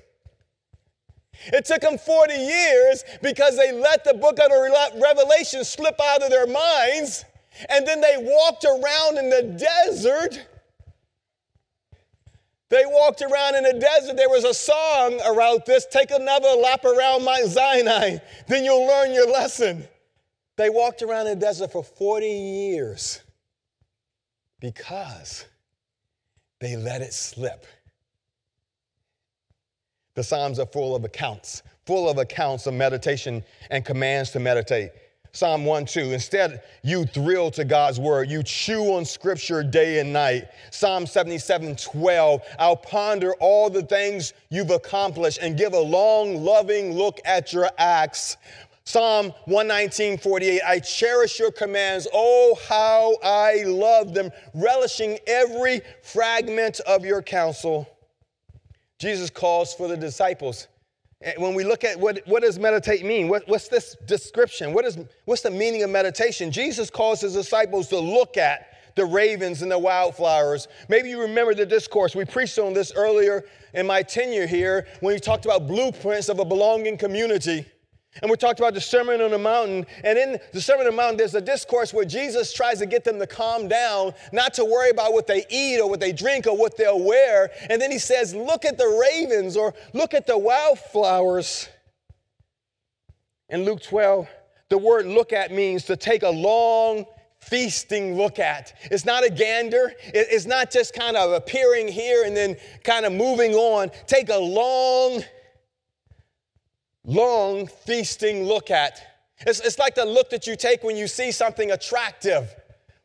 [1.47, 4.51] It took them 40 years because they let the book of
[5.01, 7.25] Revelation slip out of their minds,
[7.68, 10.47] and then they walked around in the desert
[12.73, 14.16] they walked around in the desert.
[14.16, 18.16] There was a song around this take another lap around Mount Sinai,
[18.49, 19.87] then you'll learn your lesson.
[20.57, 23.20] They walked around in the desert for 40 years
[24.59, 25.45] because
[26.61, 27.66] they let it slip.
[30.14, 34.93] The Psalms are full of accounts, full of accounts of meditation and commands to meditate.
[35.35, 36.12] Psalm 1 2.
[36.12, 38.28] Instead, you thrill to God's word.
[38.28, 40.49] You chew on scripture day and night.
[40.70, 42.43] Psalm 77 12.
[42.59, 47.70] I'll ponder all the things you've accomplished and give a long, loving look at your
[47.78, 48.37] acts.
[48.85, 52.07] Psalm 119, 48, I cherish your commands.
[52.12, 57.89] Oh, how I love them, relishing every fragment of your counsel.
[58.99, 60.68] Jesus calls for the disciples
[61.23, 63.29] Eh, when we look at what, what does meditate mean?
[63.29, 64.73] What, what's this description?
[64.73, 66.51] What is, what's the meaning of meditation?
[66.51, 70.68] Jesus calls his disciples to look at the ravens and the wildflowers.
[70.89, 72.14] Maybe you remember the discourse.
[72.14, 76.39] We preached on this earlier in my tenure here when we talked about blueprints of
[76.41, 77.66] a belonging community
[78.21, 79.87] and we talked about the Sermon on the Mountain.
[80.05, 83.05] And in the Sermon on the Mountain, there's a discourse where Jesus tries to get
[83.05, 86.47] them to calm down, not to worry about what they eat or what they drink
[86.47, 87.51] or what they'll wear.
[87.71, 91.71] And then he says, Look at the ravens or look at the wildflowers.
[93.49, 94.29] In Luke 12,
[94.69, 97.07] the word look at means to take a long,
[97.41, 98.75] feasting look at.
[98.85, 99.93] It's not a gander.
[100.05, 103.91] It's not just kind of appearing here and then kind of moving on.
[104.07, 105.23] Take a long,
[107.05, 109.00] long feasting look at.
[109.46, 112.55] It's, it's like the look that you take when you see something attractive.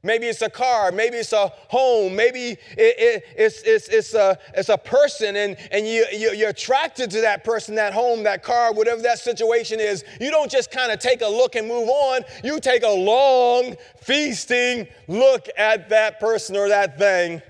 [0.04, 4.38] Maybe it's a car, maybe it's a home, maybe it, it, it's, it's, it's, a,
[4.56, 8.44] it's a person, and, and you, you, you're attracted to that person, that home, that
[8.44, 10.04] car, whatever that situation is.
[10.22, 12.22] You don't just kind of take a look and move on.
[12.44, 17.42] You take a long, feasting look at that person or that thing.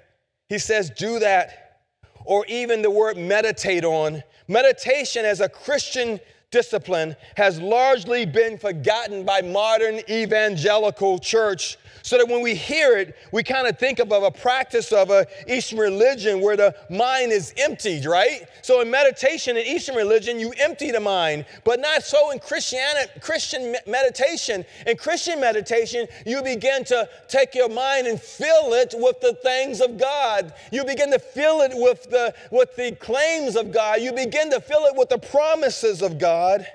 [0.47, 1.81] He says, do that.
[2.23, 4.23] Or even the word meditate on.
[4.47, 6.19] Meditation as a Christian
[6.51, 11.77] discipline has largely been forgotten by modern evangelical church
[12.07, 15.27] so that when we hear it, we kind of think of, a practice of a
[15.45, 18.47] Eastern religion where the mind is emptied, right?
[18.61, 23.11] So in meditation in Eastern religion, you empty the mind, but not so in Christianity,
[23.19, 24.63] Christian meditation.
[24.85, 29.81] In Christian meditation, you begin to take your mind and fill it with the things
[29.81, 30.53] of God.
[30.71, 33.99] You begin to fill it with the, with the claims of God.
[33.99, 36.65] You begin to fill it with the promises of God.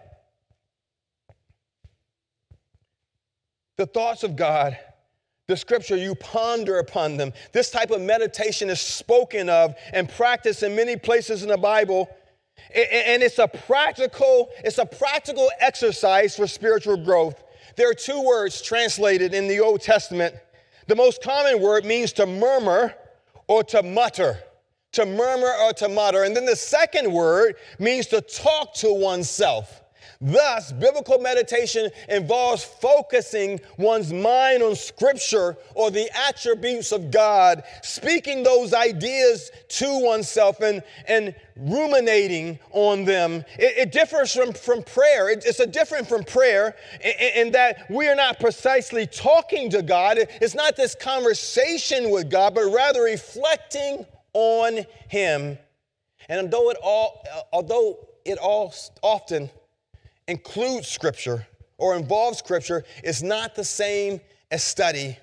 [3.78, 4.76] The thoughts of God
[5.48, 7.32] the scripture, you ponder upon them.
[7.52, 12.08] This type of meditation is spoken of and practiced in many places in the Bible.
[12.74, 17.42] And it's a practical, it's a practical exercise for spiritual growth.
[17.76, 20.34] There are two words translated in the Old Testament.
[20.86, 22.94] The most common word means to murmur
[23.48, 24.38] or to mutter.
[24.92, 26.22] To murmur or to mutter.
[26.22, 29.81] And then the second word means to talk to oneself.
[30.24, 38.44] Thus, biblical meditation involves focusing one's mind on scripture or the attributes of God, speaking
[38.44, 43.44] those ideas to oneself and, and ruminating on them.
[43.58, 45.28] It, it differs from, from prayer.
[45.28, 49.82] It, it's a different from prayer in, in that we are not precisely talking to
[49.82, 50.18] God.
[50.40, 55.58] It's not this conversation with God, but rather reflecting on Him.
[56.28, 59.50] And although it all, although it all often
[60.32, 61.46] includes Scripture
[61.78, 64.20] or involves Scripture is not the same
[64.50, 65.16] as study.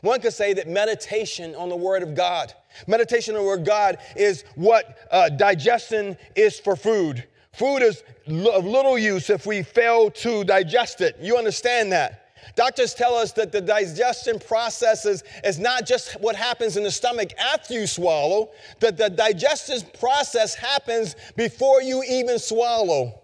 [0.00, 2.52] One could say that meditation on the Word of God,
[2.86, 7.24] meditation on the Word of God is what uh, digestion is for food.
[7.52, 11.16] Food is of little use if we fail to digest it.
[11.20, 12.22] You understand that?
[12.54, 16.90] Doctors tell us that the digestion process is, is not just what happens in the
[16.90, 18.50] stomach after you swallow,
[18.80, 23.20] that the digestion process happens before you even swallow.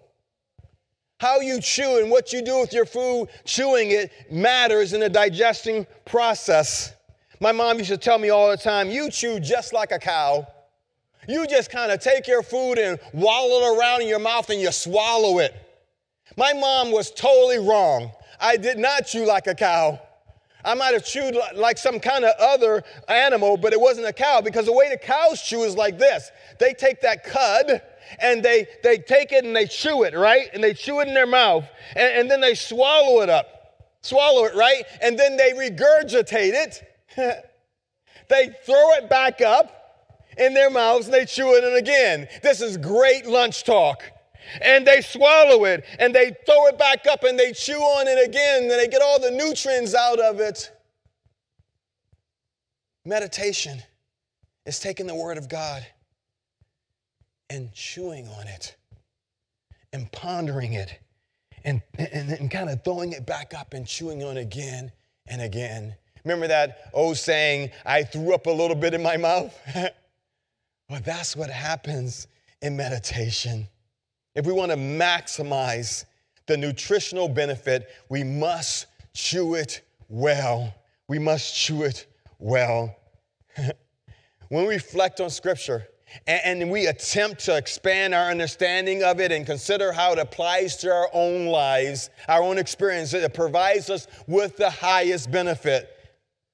[1.23, 5.09] How you chew and what you do with your food, chewing it matters in the
[5.09, 6.95] digesting process.
[7.39, 10.45] My mom used to tell me all the time, you chew just like a cow.
[11.29, 14.61] You just kind of take your food and wallow it around in your mouth and
[14.61, 15.55] you swallow it.
[16.37, 18.11] My mom was totally wrong.
[18.41, 20.01] I did not chew like a cow.
[20.65, 24.41] I might have chewed like some kind of other animal, but it wasn't a cow
[24.41, 26.33] because the way the cows chew is like this.
[26.59, 27.81] They take that cud
[28.19, 30.49] and they, they take it and they chew it, right?
[30.53, 31.65] And they chew it in their mouth
[31.97, 33.47] and, and then they swallow it up.
[34.03, 34.83] Swallow it, right?
[35.01, 36.83] And then they regurgitate it.
[38.29, 39.83] they throw it back up
[40.37, 42.29] in their mouths and they chew it in again.
[42.43, 44.03] This is great lunch talk.
[44.61, 48.29] And they swallow it and they throw it back up and they chew on it
[48.29, 50.71] again and they get all the nutrients out of it.
[53.05, 53.83] Meditation
[54.67, 55.87] is taking the Word of God
[57.53, 58.77] and chewing on it
[59.93, 60.99] and pondering it
[61.65, 64.91] and, and, and kind of throwing it back up and chewing on it again
[65.27, 65.95] and again.
[66.25, 69.55] Remember that old saying, I threw up a little bit in my mouth?
[70.89, 72.27] well, that's what happens
[72.63, 73.69] in meditation.
[74.35, 76.07] If we want to maximize
[76.47, 80.73] the nutritional benefit, we must chew it well.
[81.07, 82.07] We must chew it
[82.39, 82.97] well.
[84.49, 85.87] when we reflect on Scripture,
[86.27, 90.91] and, we attempt to expand our understanding of it and consider how it applies to
[90.91, 93.13] our own lives, our own experience.
[93.13, 95.89] It provides us with the highest benefit.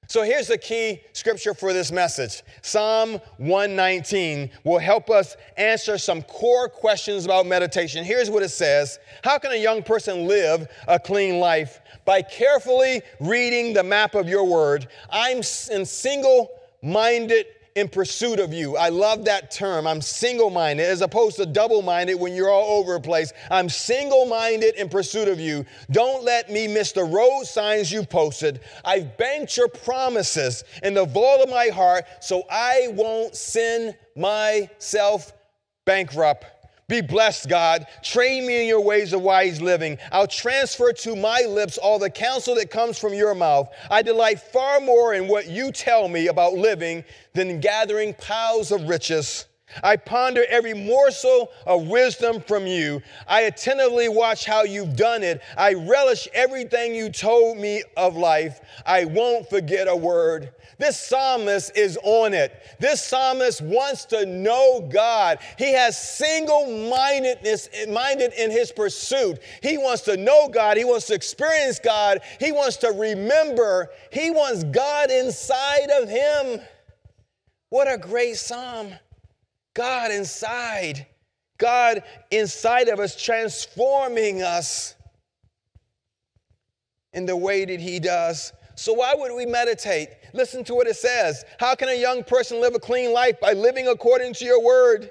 [0.08, 6.22] So here's the key scripture for this message Psalm 119 will help us answer some
[6.22, 8.04] core questions about meditation.
[8.04, 11.80] Here's what it says How can a young person live a clean life?
[12.06, 14.88] By carefully reading the map of your word.
[15.10, 17.44] I'm in single minded
[17.78, 18.76] in pursuit of you.
[18.76, 19.86] I love that term.
[19.86, 23.32] I'm single minded as opposed to double minded when you're all over the place.
[23.50, 25.64] I'm single minded in pursuit of you.
[25.90, 28.60] Don't let me miss the road signs you posted.
[28.84, 35.32] I've banked your promises in the vault of my heart so I won't sin myself
[35.84, 36.57] bankrupt.
[36.88, 37.86] Be blessed, God.
[38.02, 39.98] Train me in your ways of wise living.
[40.10, 43.68] I'll transfer to my lips all the counsel that comes from your mouth.
[43.90, 48.88] I delight far more in what you tell me about living than gathering piles of
[48.88, 49.47] riches.
[49.82, 53.02] I ponder every morsel of wisdom from you.
[53.26, 55.42] I attentively watch how you've done it.
[55.56, 58.60] I relish everything you told me of life.
[58.86, 60.52] I won't forget a word.
[60.78, 62.52] This psalmist is on it.
[62.78, 65.38] This psalmist wants to know God.
[65.58, 69.40] He has single-mindedness minded in his pursuit.
[69.60, 70.76] He wants to know God.
[70.76, 72.20] He wants to experience God.
[72.38, 73.90] He wants to remember.
[74.12, 76.60] He wants God inside of him.
[77.70, 78.92] What a great psalm.
[79.78, 81.06] God inside.
[81.56, 82.02] God
[82.32, 84.96] inside of us transforming us
[87.12, 88.52] in the way that he does.
[88.74, 90.08] So, why would we meditate?
[90.34, 91.44] Listen to what it says.
[91.60, 93.38] How can a young person live a clean life?
[93.38, 95.10] By living according to your word.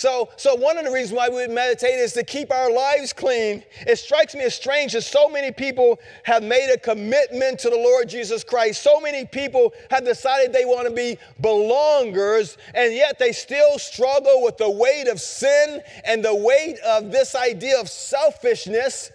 [0.00, 3.62] So, so one of the reasons why we meditate is to keep our lives clean.
[3.86, 7.76] It strikes me as strange that so many people have made a commitment to the
[7.76, 8.82] Lord Jesus Christ.
[8.82, 14.42] So many people have decided they want to be belongers, and yet they still struggle
[14.42, 19.12] with the weight of sin and the weight of this idea of selfishness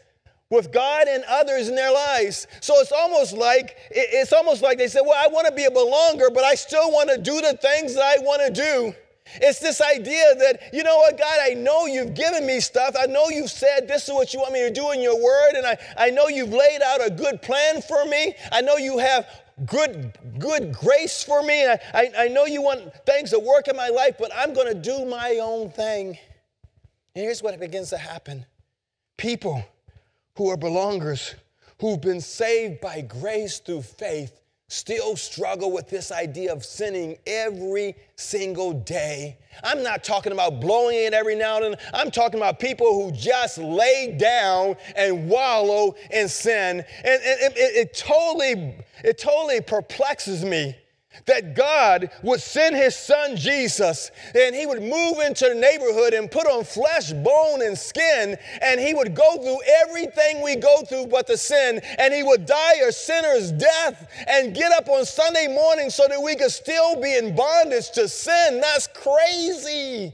[0.51, 2.45] with God and others in their lives.
[2.61, 5.71] So it's almost like it's almost like they say, "Well, I want to be a
[5.71, 8.95] belonger, but I still want to do the things that I want to do."
[9.35, 12.95] It's this idea that, you know what, God, I know you've given me stuff.
[12.99, 15.53] I know you've said this is what you want me to do in your word,
[15.55, 18.35] and I, I know you've laid out a good plan for me.
[18.51, 19.27] I know you have
[19.65, 21.65] good, good grace for me.
[21.65, 24.67] I, I, I know you want things to work in my life, but I'm going
[24.67, 26.17] to do my own thing.
[27.15, 28.45] And here's what begins to happen
[29.17, 29.63] People
[30.37, 31.33] who are belongers,
[31.79, 37.95] who've been saved by grace through faith, still struggle with this idea of sinning every
[38.15, 39.37] single day.
[39.63, 41.75] I'm not talking about blowing it every now and then.
[41.93, 46.79] I'm talking about people who just lay down and wallow in sin.
[46.79, 50.75] And, it, it, it totally, it totally perplexes me
[51.25, 56.29] that God would send his son Jesus and he would move into the neighborhood and
[56.29, 61.07] put on flesh, bone, and skin, and he would go through everything we go through
[61.07, 65.47] but the sin, and he would die a sinner's death and get up on Sunday
[65.47, 68.61] morning so that we could still be in bondage to sin.
[68.61, 70.13] That's crazy.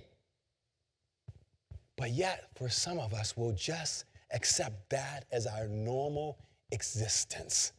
[1.97, 6.38] But yet, for some of us, we'll just accept that as our normal
[6.72, 7.74] existence.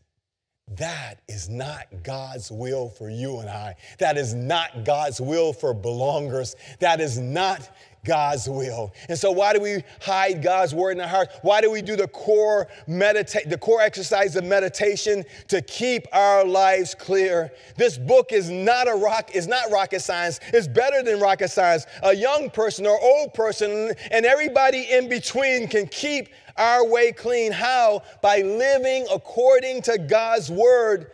[0.69, 3.77] That is not God's will for you and I.
[3.99, 6.55] That is not God's will for belongers.
[6.79, 7.69] That is not
[8.05, 8.93] God's will.
[9.09, 11.29] And so why do we hide God's word in our heart?
[11.43, 16.45] Why do we do the core meditate the core exercise of meditation to keep our
[16.45, 17.53] lives clear?
[17.77, 20.41] This book is not a rock is not rocket science.
[20.53, 21.87] It's better than rocket science.
[22.03, 27.53] A young person or old person and everybody in between can keep our way clean.
[27.53, 28.03] How?
[28.21, 31.13] By living according to God's word.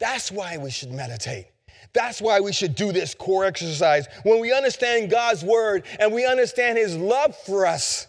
[0.00, 1.46] That's why we should meditate.
[1.96, 4.06] That's why we should do this core exercise.
[4.22, 8.06] When we understand God's word and we understand his love for us,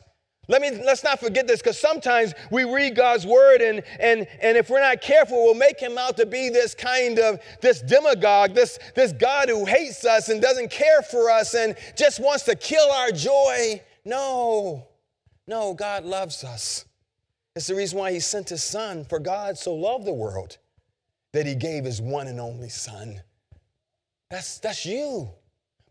[0.49, 4.57] let me let's not forget this because sometimes we read God's word and and and
[4.57, 8.53] if we're not careful, we'll make him out to be this kind of this demagogue,
[8.53, 12.55] this this God who hates us and doesn't care for us and just wants to
[12.55, 13.81] kill our joy.
[14.03, 14.85] No,
[15.47, 16.83] no, God loves us.
[17.55, 20.57] It's the reason why he sent his son, for God so loved the world
[21.31, 23.21] that he gave his one and only son.
[24.30, 25.30] That's, that's you.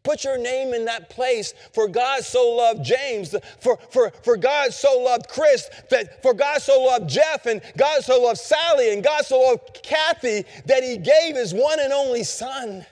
[0.03, 1.53] Put your name in that place.
[1.73, 6.63] For God so loved James, for, for, for God so loved Chris, that for God
[6.63, 10.97] so loved Jeff, and God so loved Sally, and God so loved Kathy that he
[10.97, 12.87] gave his one and only son.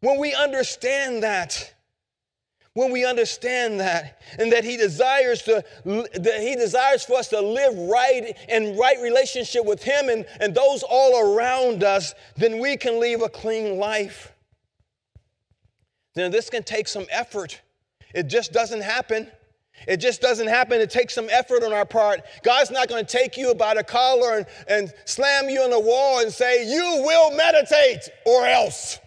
[0.00, 1.73] When we understand that,
[2.74, 7.40] when we understand that and that he desires to that he desires for us to
[7.40, 12.76] live right in right relationship with him and, and those all around us then we
[12.76, 14.32] can live a clean life
[16.16, 17.60] now this can take some effort
[18.14, 19.30] it just doesn't happen
[19.88, 20.80] it just doesn't happen.
[20.80, 22.22] It takes some effort on our part.
[22.42, 25.80] God's not going to take you by the collar and, and slam you on the
[25.80, 28.98] wall and say, You will meditate or else.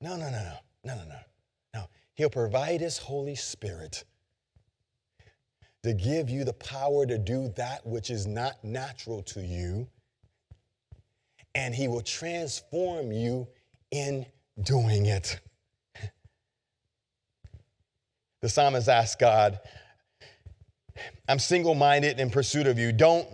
[0.00, 0.54] No, no, no, no,
[0.84, 1.17] no, no, no.
[2.18, 4.02] He'll provide His Holy Spirit
[5.84, 9.86] to give you the power to do that which is not natural to you,
[11.54, 13.46] and He will transform you
[13.92, 14.26] in
[14.60, 15.38] doing it.
[18.42, 19.60] The psalmist asked God,
[21.28, 22.90] I'm single minded in pursuit of you.
[22.90, 23.28] Don't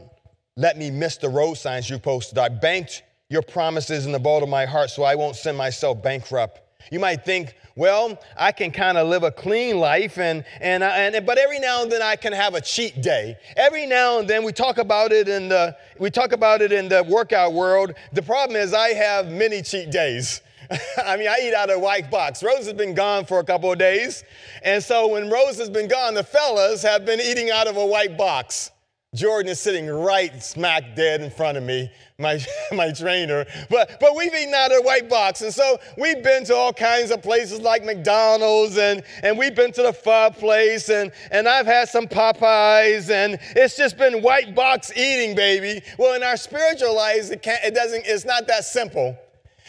[0.58, 2.36] let me miss the road signs you posted.
[2.36, 6.02] I banked your promises in the vault of my heart so I won't send myself
[6.02, 6.60] bankrupt.
[6.90, 11.26] You might think, well, I can kind of live a clean life, and, and, and,
[11.26, 13.36] but every now and then I can have a cheat day.
[13.56, 16.88] Every now and then we talk about it in the, we talk about it in
[16.88, 17.94] the workout world.
[18.12, 20.40] The problem is I have many cheat days.
[21.04, 22.42] I mean, I eat out of a white box.
[22.42, 24.24] Rose has been gone for a couple of days.
[24.62, 27.84] And so when Rose has been gone, the fellas have been eating out of a
[27.84, 28.70] white box.
[29.14, 31.88] Jordan is sitting right smack dead in front of me,
[32.18, 32.40] my,
[32.72, 33.44] my trainer.
[33.68, 35.42] But, but we've eaten out of white box.
[35.42, 39.72] And so we've been to all kinds of places like McDonald's and, and we've been
[39.72, 44.54] to the pho place and, and I've had some Popeyes and it's just been white
[44.54, 45.84] box eating, baby.
[45.98, 49.18] Well, in our spiritual lives, it, can't, it doesn't, it's not that simple.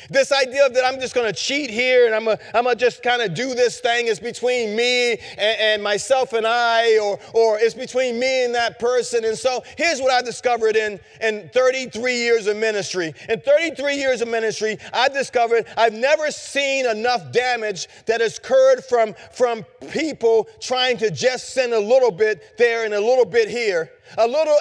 [0.09, 3.01] This idea that I'm just going to cheat here and I'm going I'm to just
[3.01, 7.59] kind of do this thing is between me and, and, myself and I, or, or
[7.59, 9.23] it's between me and that person.
[9.25, 13.13] And so here's what I discovered in, in 33 years of ministry.
[13.29, 18.83] In 33 years of ministry, I discovered I've never seen enough damage that has occurred
[18.83, 23.49] from, from people trying to just send a little bit there and a little bit
[23.49, 24.57] here a little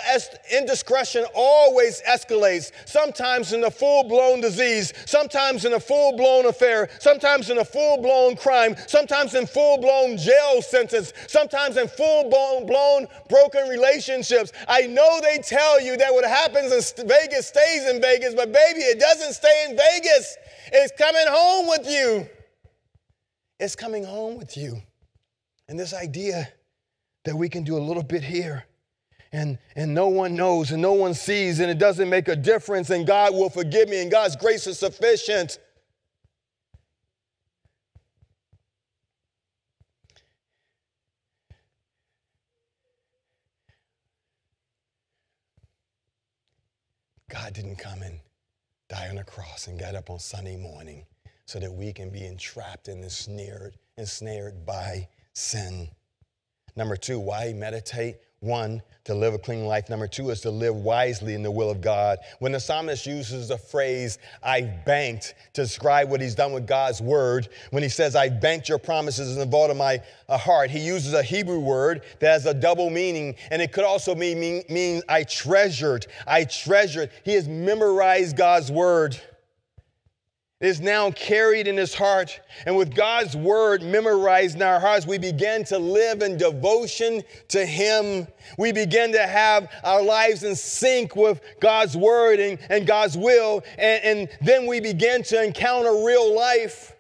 [0.53, 6.89] indiscretion always escalates, sometimes in a full blown disease, sometimes in a full blown affair,
[6.99, 12.31] sometimes in a full blown crime, sometimes in full blown jail sentence, sometimes in full
[12.31, 14.53] blown broken relationships.
[14.69, 18.81] I know they tell you that what happens in Vegas stays in Vegas, but baby,
[18.81, 20.37] it doesn't stay in Vegas.
[20.73, 22.29] It's coming home with you.
[23.61, 24.83] It's coming home with you.
[25.69, 26.49] And this idea
[27.25, 28.65] that we can do a little bit here
[29.35, 32.91] and, and no one knows and no one sees and it doesn't make a difference
[32.91, 35.59] and God will forgive me and God's grace is sufficient.
[47.29, 48.21] God didn't come and
[48.89, 51.05] die on a cross and get up on Sunday morning
[51.45, 55.89] so that we can be entrapped and ensnared, ensnared by sin.
[56.77, 58.19] Number two, why meditate?
[58.45, 59.89] One, to live a clean life.
[59.89, 62.19] Number two is to live wisely in the will of God.
[62.39, 67.01] When the psalmist uses the phrase, I banked, to describe what he's done with God's
[67.01, 70.71] word, when he says, I banked your promises in the vault of my uh, heart,
[70.71, 74.41] he uses a Hebrew word that has a double meaning, and it could also mean,
[74.41, 76.07] mean, mean I treasured.
[76.27, 77.11] I treasured.
[77.25, 79.21] He has memorized God's word
[80.65, 82.41] is now carried in his heart.
[82.67, 87.65] And with God's word memorized in our hearts, we begin to live in devotion to
[87.67, 88.27] him.
[88.59, 93.63] We begin to have our lives in sync with God's word and, and God's will.
[93.79, 96.94] And, and then we begin to encounter real life.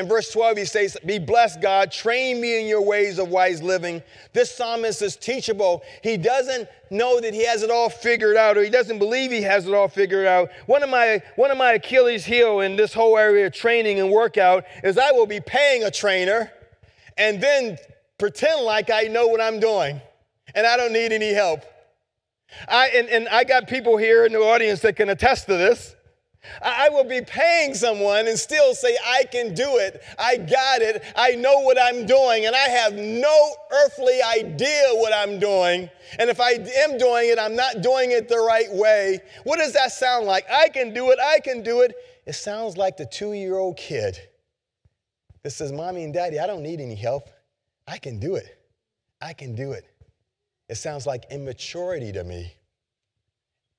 [0.00, 3.62] In verse 12, he says, Be blessed, God, train me in your ways of wise
[3.62, 4.02] living.
[4.32, 5.82] This psalmist is teachable.
[6.02, 9.42] He doesn't know that he has it all figured out, or he doesn't believe he
[9.42, 10.48] has it all figured out.
[10.64, 14.10] One of my, one of my Achilles' heel in this whole area of training and
[14.10, 16.50] workout is I will be paying a trainer
[17.18, 17.76] and then
[18.16, 20.00] pretend like I know what I'm doing
[20.54, 21.62] and I don't need any help.
[22.66, 25.94] I, and, and I got people here in the audience that can attest to this.
[26.62, 30.02] I will be paying someone and still say, I can do it.
[30.18, 31.04] I got it.
[31.14, 32.46] I know what I'm doing.
[32.46, 35.90] And I have no earthly idea what I'm doing.
[36.18, 39.20] And if I am doing it, I'm not doing it the right way.
[39.44, 40.46] What does that sound like?
[40.50, 41.18] I can do it.
[41.22, 41.94] I can do it.
[42.26, 44.18] It sounds like the two year old kid
[45.42, 47.28] that says, Mommy and Daddy, I don't need any help.
[47.86, 48.58] I can do it.
[49.20, 49.84] I can do it.
[50.68, 52.54] It sounds like immaturity to me.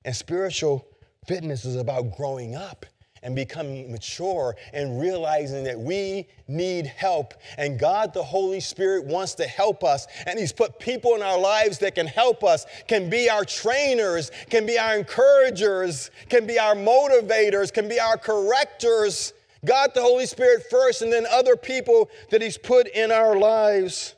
[0.04, 0.86] And spiritual
[1.26, 2.84] Fitness is about growing up
[3.22, 7.34] and becoming mature and realizing that we need help.
[7.56, 10.08] And God, the Holy Spirit, wants to help us.
[10.26, 14.32] And He's put people in our lives that can help us, can be our trainers,
[14.50, 19.32] can be our encouragers, can be our motivators, can be our correctors.
[19.64, 24.16] God, the Holy Spirit first, and then other people that He's put in our lives.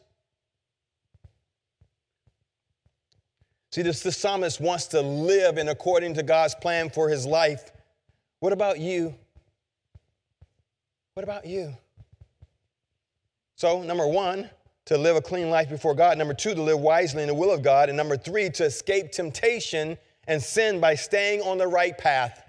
[3.74, 7.72] See, this, the psalmist wants to live in according to God's plan for his life.
[8.38, 9.16] What about you?
[11.14, 11.76] What about you?
[13.56, 14.48] So, number one,
[14.84, 16.16] to live a clean life before God.
[16.18, 17.88] Number two, to live wisely in the will of God.
[17.88, 19.98] And number three, to escape temptation
[20.28, 22.43] and sin by staying on the right path.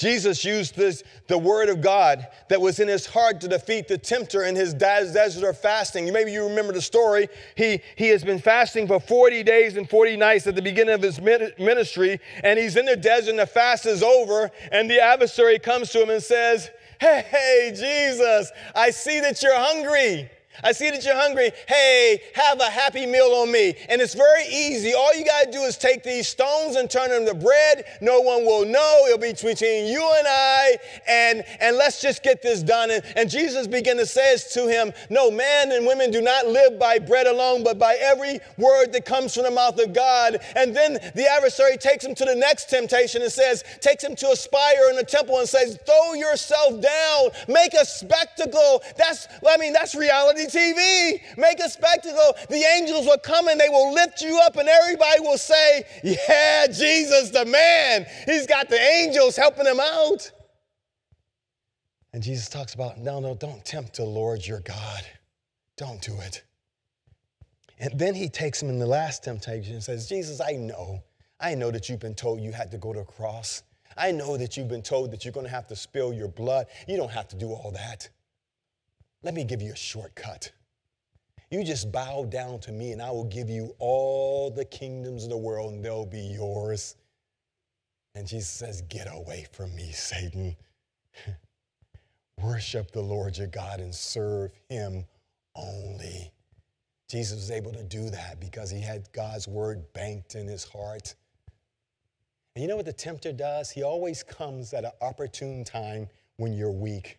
[0.00, 3.98] Jesus used this, the word of God that was in his heart to defeat the
[3.98, 6.10] tempter in his desert of fasting.
[6.10, 7.28] Maybe you remember the story.
[7.54, 11.02] He, he has been fasting for 40 days and 40 nights at the beginning of
[11.02, 15.58] his ministry, and he's in the desert, and the fast is over, and the adversary
[15.58, 20.30] comes to him and says, Hey, hey Jesus, I see that you're hungry.
[20.64, 21.50] I see that you're hungry.
[21.68, 23.74] Hey, have a happy meal on me.
[23.88, 24.94] And it's very easy.
[24.94, 27.84] All you got to do is take these stones and turn them to bread.
[28.00, 29.06] No one will know.
[29.06, 30.76] It'll be between you and I.
[31.08, 32.90] And, and let's just get this done.
[32.90, 36.78] And, and Jesus began to say to him, No, man and women do not live
[36.78, 40.38] by bread alone, but by every word that comes from the mouth of God.
[40.54, 44.30] And then the adversary takes him to the next temptation and says, takes him to
[44.30, 48.82] a spire in the temple and says, Throw yourself down, make a spectacle.
[48.96, 51.20] That's, I mean, that's reality TV.
[51.36, 52.34] Make a spectacle.
[52.48, 56.66] The angels will come and they will lift you up, and everybody will say, Yeah,
[56.66, 58.06] Jesus, the man.
[58.26, 60.30] He's got the angels helping him out.
[62.12, 65.02] And Jesus talks about, No, no, don't tempt the Lord your God.
[65.76, 66.42] Don't do it.
[67.78, 71.02] And then he takes him in the last temptation and says, Jesus, I know.
[71.40, 73.62] I know that you've been told you had to go to a cross.
[73.96, 76.66] I know that you've been told that you're going to have to spill your blood.
[76.86, 78.08] You don't have to do all that.
[79.22, 80.50] Let me give you a shortcut.
[81.50, 85.30] You just bow down to me, and I will give you all the kingdoms of
[85.30, 86.96] the world, and they'll be yours.
[88.14, 90.56] And Jesus says, Get away from me, Satan.
[92.42, 95.04] Worship the Lord your God and serve him
[95.54, 96.32] only.
[97.08, 101.14] Jesus was able to do that because he had God's word banked in his heart.
[102.54, 103.70] And you know what the tempter does?
[103.70, 107.18] He always comes at an opportune time when you're weak.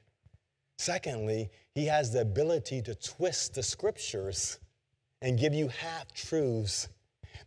[0.82, 4.58] Secondly, he has the ability to twist the scriptures
[5.22, 6.90] and give you half truths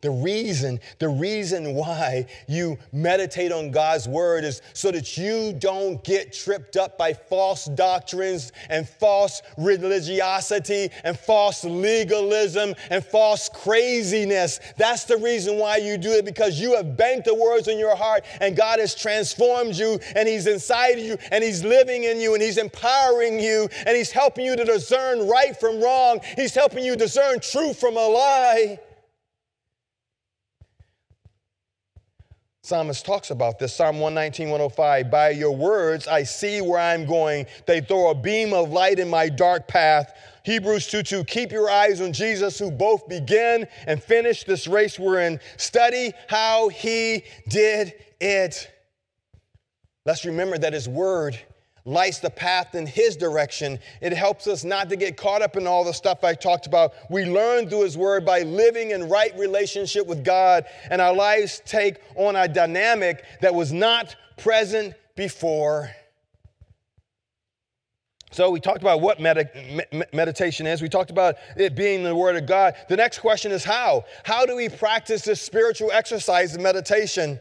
[0.00, 6.02] the reason, the reason why you meditate on God's word is so that you don't
[6.04, 14.60] get tripped up by false doctrines and false religiosity and false legalism and false craziness.
[14.76, 17.96] That's the reason why you do it because you have banked the words in your
[17.96, 22.34] heart and God has transformed you and He's inside you and He's living in you
[22.34, 26.20] and He's empowering you and He's helping you to discern right from wrong.
[26.36, 28.78] He's helping you discern truth from a lie.
[32.64, 33.74] Psalmist talks about this.
[33.74, 35.10] Psalm 119, 105.
[35.10, 37.44] By your words, I see where I'm going.
[37.66, 40.16] They throw a beam of light in my dark path.
[40.46, 41.24] Hebrews 2 2.
[41.24, 45.40] Keep your eyes on Jesus, who both began and finished this race we're in.
[45.58, 48.70] Study how he did it.
[50.06, 51.38] Let's remember that his word
[51.86, 53.78] lights the path in his direction.
[54.00, 56.94] It helps us not to get caught up in all the stuff I talked about.
[57.10, 61.60] We learn through his word by living in right relationship with God, and our lives
[61.66, 65.90] take on a dynamic that was not present before.
[68.30, 70.82] So we talked about what med- meditation is.
[70.82, 72.74] We talked about it being the Word of God.
[72.88, 74.06] The next question is how?
[74.24, 77.38] How do we practice this spiritual exercise of meditation?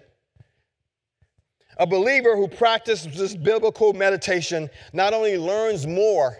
[1.78, 6.38] A believer who practices this biblical meditation not only learns more,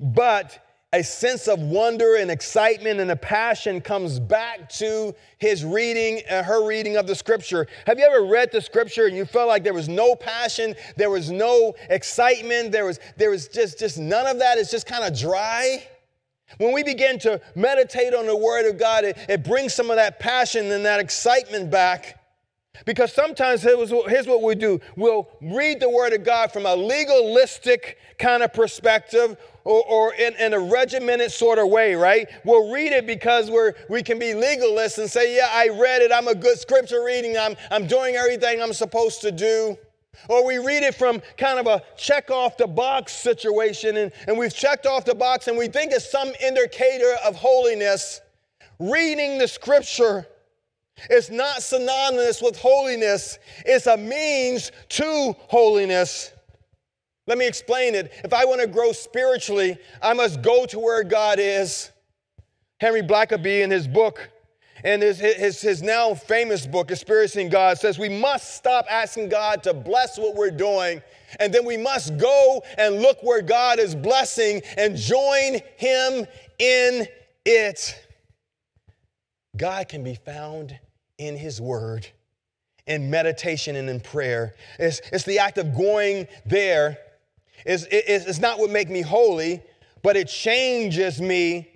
[0.00, 0.64] but
[0.94, 6.46] a sense of wonder and excitement and a passion comes back to his reading and
[6.46, 7.66] her reading of the scripture.
[7.86, 11.10] Have you ever read the scripture and you felt like there was no passion, there
[11.10, 14.56] was no excitement, there was there was just just none of that.
[14.56, 15.86] It's just kind of dry.
[16.56, 19.96] When we begin to meditate on the word of God, it, it brings some of
[19.96, 22.17] that passion and that excitement back.
[22.84, 27.98] Because sometimes here's what we do we'll read the Word of God from a legalistic
[28.18, 32.26] kind of perspective or, or in, in, a regimented sort of way, right?
[32.44, 36.10] We'll read it because we're, we can be legalists and say, Yeah, I read it.
[36.12, 37.36] I'm a good scripture reading.
[37.36, 39.76] I'm, I'm doing everything I'm supposed to do.
[40.28, 44.36] Or we read it from kind of a check off the box situation, and, and
[44.36, 48.20] we've checked off the box and we think it's some indicator of holiness.
[48.80, 50.26] Reading the scripture
[51.10, 56.32] it's not synonymous with holiness, it's a means to holiness.
[57.26, 58.10] Let me explain it.
[58.24, 61.92] If I want to grow spiritually, I must go to where God is.
[62.80, 64.30] Henry Blackaby, in his book,
[64.84, 69.62] and his, his, his now famous book, Experiencing God, says we must stop asking God
[69.64, 71.02] to bless what we're doing,
[71.40, 76.26] and then we must go and look where God is blessing and join Him
[76.58, 77.06] in
[77.44, 78.06] it.
[79.56, 80.78] God can be found
[81.18, 82.06] in His Word,
[82.86, 84.54] in meditation and in prayer.
[84.78, 86.98] It's, it's the act of going there.
[87.66, 89.60] It's, it's, not what make me holy,
[90.02, 91.68] but it changes me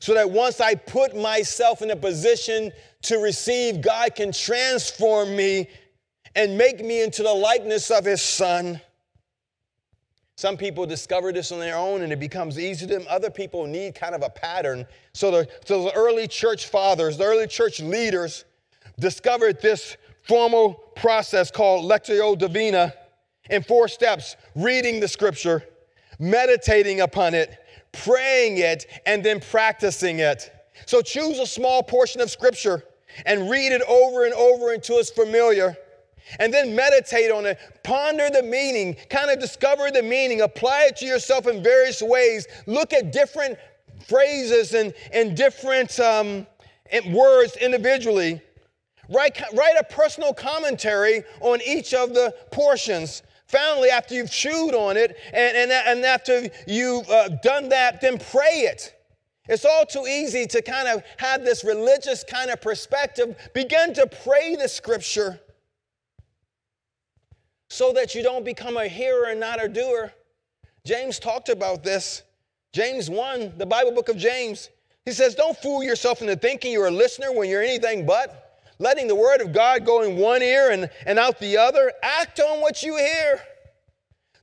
[0.00, 2.72] so that once I put myself in a position
[3.02, 5.68] to receive, God can transform me
[6.34, 8.80] and make me into the likeness of His Son.
[10.36, 13.06] Some people discover this on their own and it becomes easy to them.
[13.10, 14.86] Other people need kind of a pattern.
[15.12, 18.46] So the, so the early church fathers, the early church leaders,
[19.00, 22.94] discovered this formal process called Lectio Divina
[23.48, 25.64] in four steps reading the scripture,
[26.18, 27.58] meditating upon it,
[27.92, 30.52] praying it, and then practicing it.
[30.86, 32.84] So choose a small portion of scripture
[33.26, 35.76] and read it over and over until it's familiar.
[36.38, 40.96] And then meditate on it, ponder the meaning, kind of discover the meaning, apply it
[40.98, 42.46] to yourself in various ways.
[42.66, 43.58] Look at different
[44.06, 46.46] phrases and, and different um,
[47.08, 48.40] words individually
[49.10, 53.22] Write, write a personal commentary on each of the portions.
[53.46, 58.18] Finally, after you've chewed on it and, and, and after you've uh, done that, then
[58.18, 58.94] pray it.
[59.48, 63.36] It's all too easy to kind of have this religious kind of perspective.
[63.52, 65.40] Begin to pray the scripture
[67.68, 70.12] so that you don't become a hearer and not a doer.
[70.86, 72.22] James talked about this.
[72.72, 74.70] James 1, the Bible book of James,
[75.04, 78.49] he says, Don't fool yourself into thinking you're a listener when you're anything but
[78.80, 81.92] letting the word of God go in one ear and, and out the other.
[82.02, 83.40] Act on what you hear.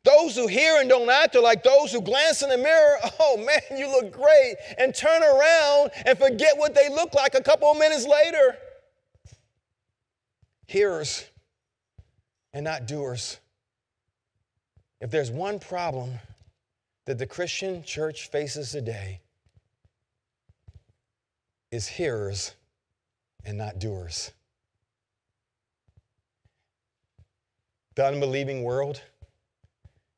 [0.06, 3.38] Those who hear and don't act are like those who glance in the mirror, oh
[3.38, 7.70] man, you look great, and turn around and forget what they look like a couple
[7.70, 8.58] of minutes later.
[10.68, 11.26] Hearers
[12.54, 13.40] and not doers.
[15.02, 16.12] If there's one problem
[17.06, 19.20] that the Christian church faces today,
[21.72, 22.56] is hearers
[23.48, 24.32] and not doers.
[27.96, 29.02] The unbelieving world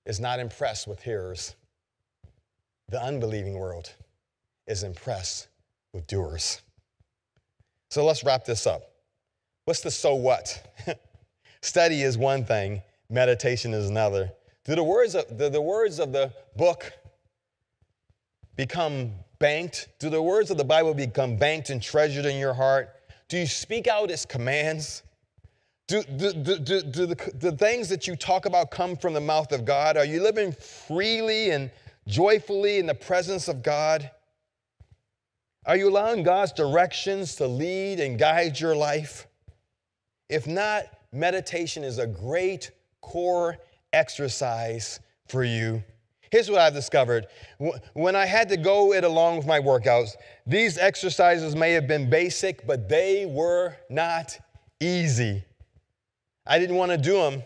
[0.05, 1.55] is not impressed with hearers.
[2.89, 3.93] The unbelieving world
[4.67, 5.47] is impressed
[5.93, 6.61] with doers.
[7.89, 8.81] So let's wrap this up.
[9.65, 10.75] What's the so what?
[11.61, 14.31] Study is one thing, meditation is another.
[14.65, 16.91] Do the words of the, words of the book
[18.55, 19.87] become banked?
[19.99, 22.89] Do the words of the Bible become banked and treasured in your heart?
[23.29, 25.03] Do you speak out its commands?
[25.87, 29.21] Do, do, do, do, do the, the things that you talk about come from the
[29.21, 29.97] mouth of God?
[29.97, 31.71] Are you living freely and
[32.07, 34.09] joyfully in the presence of God?
[35.65, 39.27] Are you allowing God's directions to lead and guide your life?
[40.27, 42.71] If not, meditation is a great
[43.01, 43.57] core
[43.93, 45.83] exercise for you.
[46.31, 47.27] Here's what I've discovered.
[47.93, 50.15] When I had to go it along with my workouts,
[50.45, 54.37] these exercises may have been basic, but they were not
[54.79, 55.43] easy.
[56.45, 57.43] I didn't want to do them.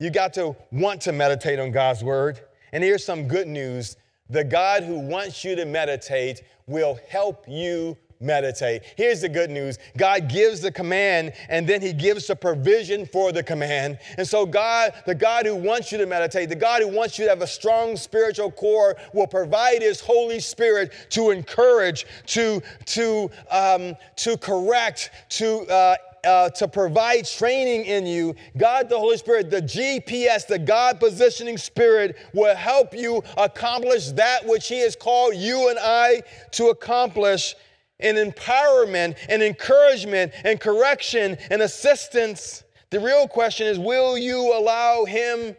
[0.00, 2.40] You got to want to meditate on God's word.
[2.72, 3.96] And here's some good news
[4.30, 8.82] the God who wants you to meditate will help you meditate.
[8.96, 13.32] Here's the good news God gives the command and then He gives the provision for
[13.32, 13.98] the command.
[14.18, 17.24] And so, God, the God who wants you to meditate, the God who wants you
[17.24, 23.30] to have a strong spiritual core, will provide His Holy Spirit to encourage, to, to,
[23.50, 29.50] um, to correct, to uh, uh, to provide training in you, God the Holy Spirit,
[29.50, 35.34] the GPS, the God positioning spirit, will help you accomplish that which He has called
[35.36, 37.54] you and I to accomplish
[38.00, 42.64] in empowerment and encouragement and correction and assistance.
[42.90, 45.56] The real question is will you allow Him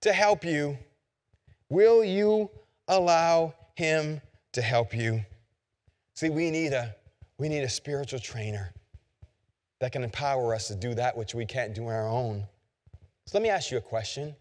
[0.00, 0.78] to help you?
[1.68, 2.50] Will you
[2.88, 4.20] allow Him
[4.52, 5.24] to help you?
[6.14, 6.94] See, we need a,
[7.38, 8.72] we need a spiritual trainer
[9.80, 12.44] that can empower us to do that which we can't do on our own.
[13.26, 14.36] So let me ask you a question.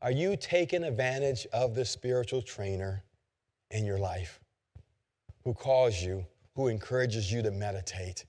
[0.00, 3.02] Are you taking advantage of the spiritual trainer
[3.70, 4.40] in your life
[5.44, 6.24] who calls you,
[6.54, 8.24] who encourages you to meditate,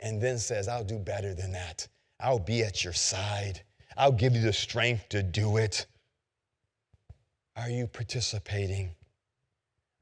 [0.00, 1.86] and then says, I'll do better than that?
[2.20, 3.62] I'll be at your side.
[3.96, 5.86] I'll give you the strength to do it.
[7.56, 8.94] Are you participating?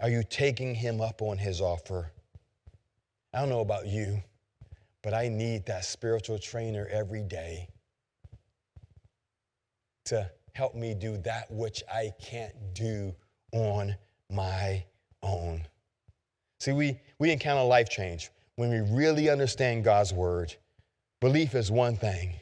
[0.01, 2.11] Are you taking him up on his offer?
[3.33, 4.23] I don't know about you
[5.05, 7.69] but I need that spiritual trainer every day
[10.07, 13.15] to help me do that which I can't do
[13.53, 13.95] on
[14.31, 14.83] my
[15.23, 15.67] own.
[16.65, 20.55] See, we, we encounter life change when we really understand God's word.
[21.21, 22.33] Belief is one thing,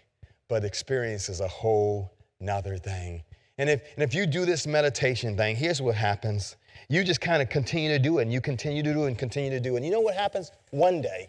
[0.49, 3.25] but experience is a whole nother thing.
[3.59, 6.55] And if, and if you do this meditation thing, here's what happens.
[6.89, 9.19] You just kind of continue to do it, and you continue to do it, and
[9.19, 9.79] continue to do it.
[9.79, 10.53] And you know what happens?
[10.71, 11.27] One day,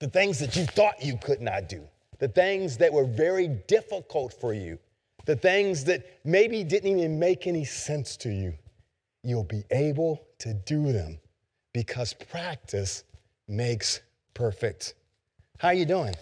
[0.00, 1.86] the things that you thought you could not do,
[2.18, 4.80] the things that were very difficult for you,
[5.26, 8.52] the things that maybe didn't even make any sense to you,
[9.22, 11.20] you'll be able to do them
[11.72, 13.04] because practice
[13.48, 14.00] makes
[14.34, 14.94] perfect.
[15.58, 16.14] How are you doing?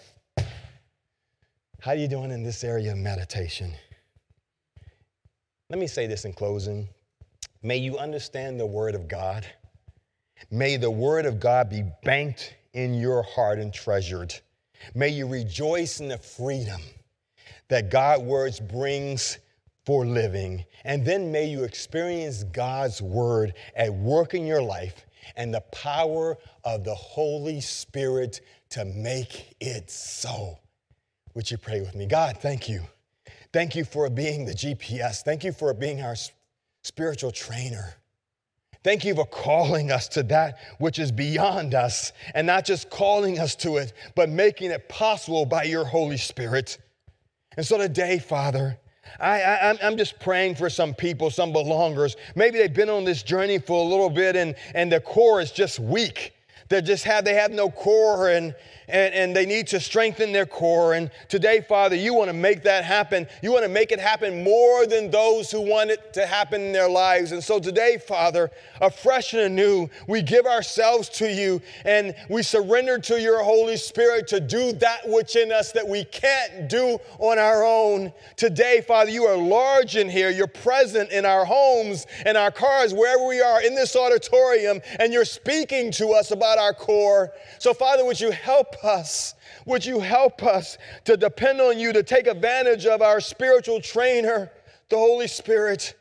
[1.81, 3.73] How are you doing in this area of meditation?
[5.69, 6.87] Let me say this in closing.
[7.63, 9.45] May you understand the word of God.
[10.49, 14.33] May the word of God be banked in your heart and treasured.
[14.95, 16.81] May you rejoice in the freedom
[17.67, 19.37] that God's words brings
[19.85, 20.65] for living.
[20.83, 25.05] And then may you experience God's word at work in your life
[25.35, 28.41] and the power of the Holy Spirit
[28.71, 30.59] to make it so.
[31.33, 32.05] Would you pray with me?
[32.05, 32.83] God, thank you.
[33.53, 35.21] Thank you for being the GPS.
[35.21, 36.15] Thank you for being our
[36.83, 37.95] spiritual trainer.
[38.83, 43.37] Thank you for calling us to that which is beyond us and not just calling
[43.37, 46.79] us to it, but making it possible by your Holy Spirit.
[47.57, 48.79] And so today, Father,
[49.19, 52.15] I, I'm just praying for some people, some belongers.
[52.35, 55.51] Maybe they've been on this journey for a little bit and, and their core is
[55.51, 56.33] just weak.
[56.71, 58.55] They just have, they have no core and,
[58.87, 60.93] and, and they need to strengthen their core.
[60.93, 63.27] And today, Father, you want to make that happen.
[63.41, 66.71] You want to make it happen more than those who want it to happen in
[66.71, 67.31] their lives.
[67.31, 72.97] And so today, Father, afresh and anew, we give ourselves to you and we surrender
[72.99, 77.37] to your Holy Spirit to do that which in us that we can't do on
[77.37, 78.13] our own.
[78.37, 80.29] Today, Father, you are large in here.
[80.29, 85.11] You're present in our homes, in our cars, wherever we are in this auditorium, and
[85.11, 87.33] you're speaking to us about our core.
[87.59, 89.35] So, Father, would you help us?
[89.65, 94.51] Would you help us to depend on you to take advantage of our spiritual trainer,
[94.89, 95.95] the Holy Spirit?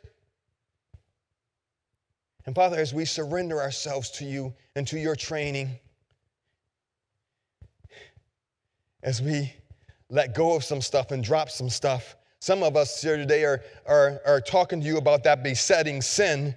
[2.46, 5.78] And Father, as we surrender ourselves to you and to your training,
[9.02, 9.52] as we
[10.10, 13.62] let go of some stuff and drop some stuff, some of us here today are,
[13.86, 16.54] are, are talking to you about that besetting sin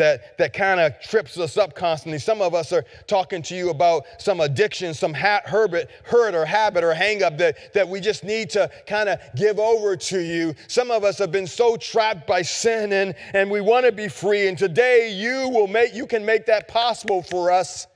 [0.00, 2.18] that, that kind of trips us up constantly.
[2.18, 6.46] Some of us are talking to you about some addiction, some ha- herbit, hurt or
[6.46, 10.18] habit or hang up that, that we just need to kind of give over to
[10.18, 10.54] you.
[10.68, 14.08] Some of us have been so trapped by sin and, and we want to be
[14.08, 14.48] free.
[14.48, 17.86] And today you will make, you can make that possible for us.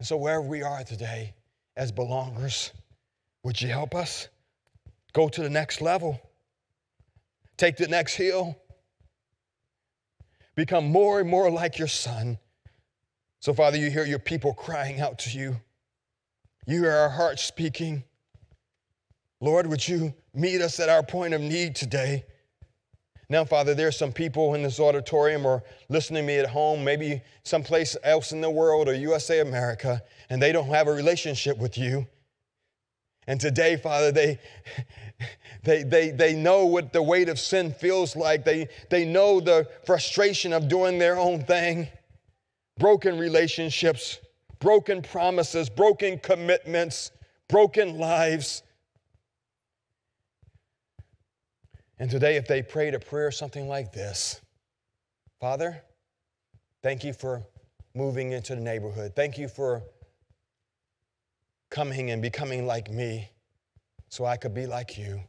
[0.00, 1.32] And so wherever we are today
[1.76, 2.72] as belongers,
[3.44, 4.26] would you help us
[5.12, 6.20] go to the next level?
[7.56, 8.56] Take the next hill
[10.58, 12.36] become more and more like your son.
[13.38, 15.56] So, Father, you hear your people crying out to you.
[16.66, 18.02] You hear our hearts speaking.
[19.40, 22.24] Lord, would you meet us at our point of need today?
[23.28, 27.22] Now, Father, there's some people in this auditorium or listening to me at home, maybe
[27.44, 31.78] someplace else in the world or USA America, and they don't have a relationship with
[31.78, 32.04] you.
[33.28, 34.40] And today, Father, they,
[35.62, 38.42] they, they, they know what the weight of sin feels like.
[38.42, 41.88] They, they know the frustration of doing their own thing.
[42.78, 44.18] Broken relationships,
[44.60, 47.10] broken promises, broken commitments,
[47.48, 48.62] broken lives.
[51.98, 54.40] And today, if they prayed a prayer something like this
[55.38, 55.82] Father,
[56.82, 57.42] thank you for
[57.94, 59.12] moving into the neighborhood.
[59.14, 59.82] Thank you for
[61.70, 63.30] coming and becoming like me
[64.08, 65.20] so I could be like you.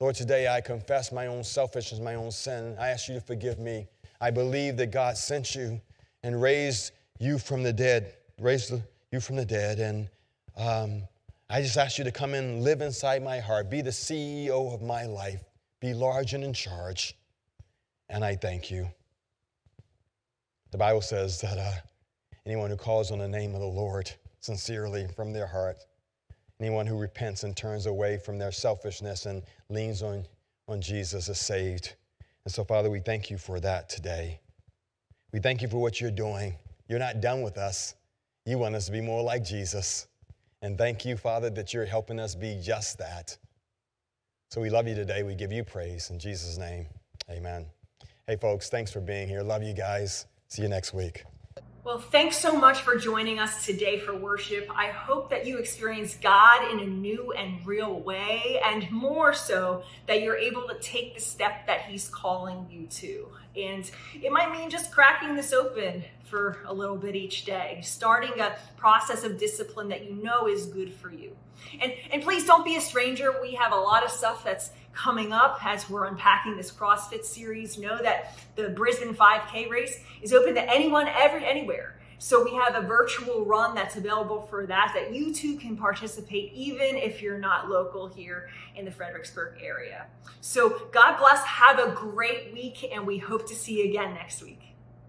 [0.00, 2.74] Lord, today I confess my own selfishness, my own sin.
[2.78, 3.86] I ask you to forgive me.
[4.20, 5.80] I believe that God sent you
[6.22, 8.72] and raised you from the dead, raised
[9.12, 9.78] you from the dead.
[9.78, 10.08] And
[10.56, 11.02] um,
[11.50, 14.80] I just ask you to come and live inside my heart, be the CEO of
[14.80, 15.42] my life,
[15.80, 17.14] be large and in charge.
[18.08, 18.88] And I thank you.
[20.70, 21.72] The Bible says that uh,
[22.46, 24.10] anyone who calls on the name of the Lord
[24.40, 25.84] sincerely from their heart,
[26.60, 30.24] anyone who repents and turns away from their selfishness and leans on,
[30.68, 31.94] on Jesus is saved.
[32.44, 34.40] And so, Father, we thank you for that today.
[35.32, 36.56] We thank you for what you're doing.
[36.88, 37.94] You're not done with us.
[38.46, 40.08] You want us to be more like Jesus.
[40.62, 43.36] And thank you, Father, that you're helping us be just that.
[44.50, 45.22] So we love you today.
[45.22, 46.86] We give you praise in Jesus' name.
[47.30, 47.66] Amen.
[48.26, 49.42] Hey, folks, thanks for being here.
[49.42, 50.26] Love you guys.
[50.48, 51.29] See you next week.
[51.82, 54.68] Well, thanks so much for joining us today for worship.
[54.76, 59.82] I hope that you experience God in a new and real way, and more so,
[60.06, 63.28] that you're able to take the step that He's calling you to.
[63.56, 68.38] And it might mean just cracking this open for a little bit each day, starting
[68.40, 71.34] a process of discipline that you know is good for you.
[71.80, 73.40] And, and please don't be a stranger.
[73.40, 77.78] We have a lot of stuff that's coming up as we're unpacking this CrossFit series.
[77.78, 81.96] Know that the Brisben 5K race is open to anyone, every anywhere.
[82.22, 86.52] So we have a virtual run that's available for that, that you too can participate
[86.52, 90.06] even if you're not local here in the Fredericksburg area.
[90.42, 94.42] So God bless, have a great week, and we hope to see you again next
[94.42, 94.60] week.